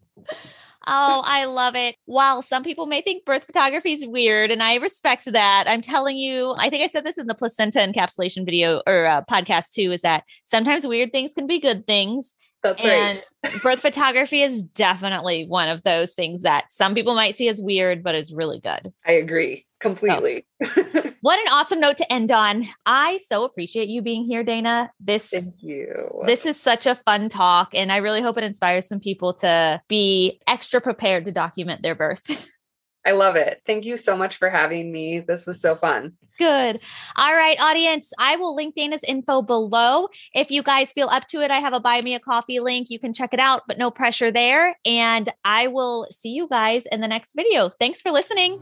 Oh, 0.90 1.22
I 1.26 1.46
love 1.46 1.76
it. 1.76 1.96
While 2.06 2.44
some 2.44 2.64
people 2.64 2.86
may 2.86 3.02
think 3.02 3.26
birth 3.26 3.44
photography 3.46 3.94
is 3.94 4.06
weird, 4.06 4.52
and 4.52 4.62
I 4.62 4.76
respect 4.76 5.26
that, 5.34 5.66
I'm 5.68 5.82
telling 5.82 6.18
you, 6.18 6.54
I 6.58 6.70
think 6.70 6.84
I 6.84 6.88
said 6.88 7.04
this 7.04 7.18
in 7.18 7.26
the 7.26 7.36
placenta 7.36 7.80
encapsulation 7.80 8.46
video 8.46 8.84
or 8.88 9.08
uh, 9.08 9.24
podcast 9.30 9.72
too, 9.72 9.92
is 9.92 10.02
that 10.02 10.24
sometimes 10.46 10.88
weird 10.88 11.12
things 11.12 11.34
can 11.34 11.48
be 11.48 11.60
good 11.60 11.88
things. 11.88 12.36
That's 12.64 12.86
and 12.86 13.22
right. 13.44 13.62
birth 13.62 13.80
photography 13.82 14.44
is 14.44 14.62
definitely 14.62 15.46
one 15.46 15.68
of 15.68 15.84
those 15.84 16.14
things 16.14 16.44
that 16.44 16.72
some 16.72 16.94
people 16.96 17.16
might 17.16 17.36
see 17.36 17.50
as 17.50 17.62
weird, 17.62 18.04
but 18.04 18.16
is 18.16 18.32
really 18.32 18.60
good. 18.60 18.94
I 19.06 19.14
agree 19.14 19.67
Oh. 19.78 19.82
completely. 19.82 20.46
Oh. 20.64 21.12
what 21.22 21.40
an 21.40 21.48
awesome 21.50 21.80
note 21.80 21.98
to 21.98 22.12
end 22.12 22.32
on. 22.32 22.66
I 22.86 23.18
so 23.18 23.44
appreciate 23.44 23.90
you 23.90 24.02
being 24.02 24.24
here, 24.24 24.44
Dana. 24.44 24.92
This 25.00 25.30
Thank 25.30 25.56
you. 25.60 26.24
This 26.26 26.46
is 26.46 26.60
such 26.60 26.88
a 26.88 26.96
fun 26.96 27.30
talk 27.30 27.70
and 27.74 27.92
I 27.92 27.98
really 27.98 28.22
hope 28.22 28.38
it 28.38 28.44
inspires 28.44 28.88
some 28.88 29.00
people 29.00 29.34
to 29.36 29.82
be 29.88 30.40
extra 30.48 30.82
prepared 30.82 31.26
to 31.26 31.32
document 31.32 31.82
their 31.82 31.96
birth. 31.96 32.50
I 33.06 33.12
love 33.12 33.38
it. 33.38 33.62
Thank 33.66 33.86
you 33.86 33.96
so 33.96 34.18
much 34.18 34.36
for 34.36 34.50
having 34.50 34.92
me. 34.92 35.22
This 35.22 35.48
was 35.48 35.62
so 35.62 35.78
fun. 35.78 36.18
Good. 36.38 36.82
All 37.16 37.34
right, 37.34 37.58
audience. 37.58 38.12
I 38.20 38.36
will 38.36 38.54
link 38.54 38.76
Dana's 38.76 39.04
info 39.04 39.42
below. 39.42 40.10
If 40.36 40.52
you 40.52 40.62
guys 40.62 40.92
feel 40.92 41.08
up 41.08 41.26
to 41.30 41.40
it, 41.40 41.50
I 41.50 41.60
have 41.60 41.72
a 41.72 41.80
buy 41.80 42.02
me 42.02 42.16
a 42.16 42.20
coffee 42.20 42.60
link. 42.60 42.90
You 42.90 43.00
can 43.00 43.14
check 43.14 43.34
it 43.34 43.40
out, 43.40 43.62
but 43.66 43.78
no 43.78 43.92
pressure 43.92 44.30
there. 44.30 44.78
And 44.84 45.32
I 45.46 45.68
will 45.68 46.08
see 46.12 46.30
you 46.30 46.50
guys 46.50 46.84
in 46.92 47.00
the 47.00 47.08
next 47.08 47.34
video. 47.34 47.70
Thanks 47.80 48.02
for 48.02 48.12
listening. 48.12 48.60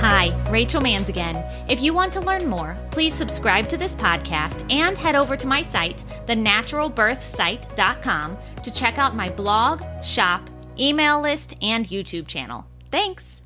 Hi, 0.00 0.32
Rachel 0.48 0.80
Manns 0.80 1.08
again. 1.08 1.44
If 1.68 1.82
you 1.82 1.92
want 1.92 2.12
to 2.12 2.20
learn 2.20 2.46
more, 2.46 2.78
please 2.92 3.12
subscribe 3.12 3.68
to 3.68 3.76
this 3.76 3.96
podcast 3.96 4.72
and 4.72 4.96
head 4.96 5.16
over 5.16 5.36
to 5.36 5.48
my 5.48 5.60
site, 5.60 6.04
thenaturalbirthsite.com, 6.26 8.38
to 8.62 8.70
check 8.70 8.98
out 8.98 9.16
my 9.16 9.28
blog, 9.28 9.82
shop, 10.04 10.48
email 10.78 11.20
list, 11.20 11.54
and 11.62 11.88
YouTube 11.88 12.28
channel. 12.28 12.64
Thanks. 12.92 13.42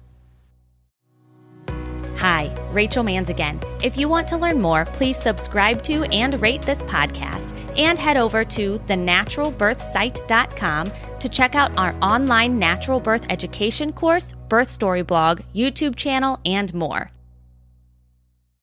Hi, 2.22 2.50
Rachel 2.70 3.02
Manns 3.02 3.30
again. 3.30 3.58
If 3.82 3.98
you 3.98 4.08
want 4.08 4.28
to 4.28 4.36
learn 4.36 4.62
more, 4.62 4.84
please 4.84 5.16
subscribe 5.16 5.82
to 5.82 6.04
and 6.04 6.40
rate 6.40 6.62
this 6.62 6.84
podcast 6.84 7.52
and 7.76 7.98
head 7.98 8.16
over 8.16 8.44
to 8.44 8.78
thenaturalbirthsite.com 8.78 10.92
to 11.18 11.28
check 11.28 11.56
out 11.56 11.76
our 11.76 11.96
online 12.00 12.60
natural 12.60 13.00
birth 13.00 13.26
education 13.28 13.92
course, 13.92 14.34
birth 14.48 14.70
story 14.70 15.02
blog, 15.02 15.40
YouTube 15.52 15.96
channel, 15.96 16.38
and 16.44 16.72
more. 16.72 17.10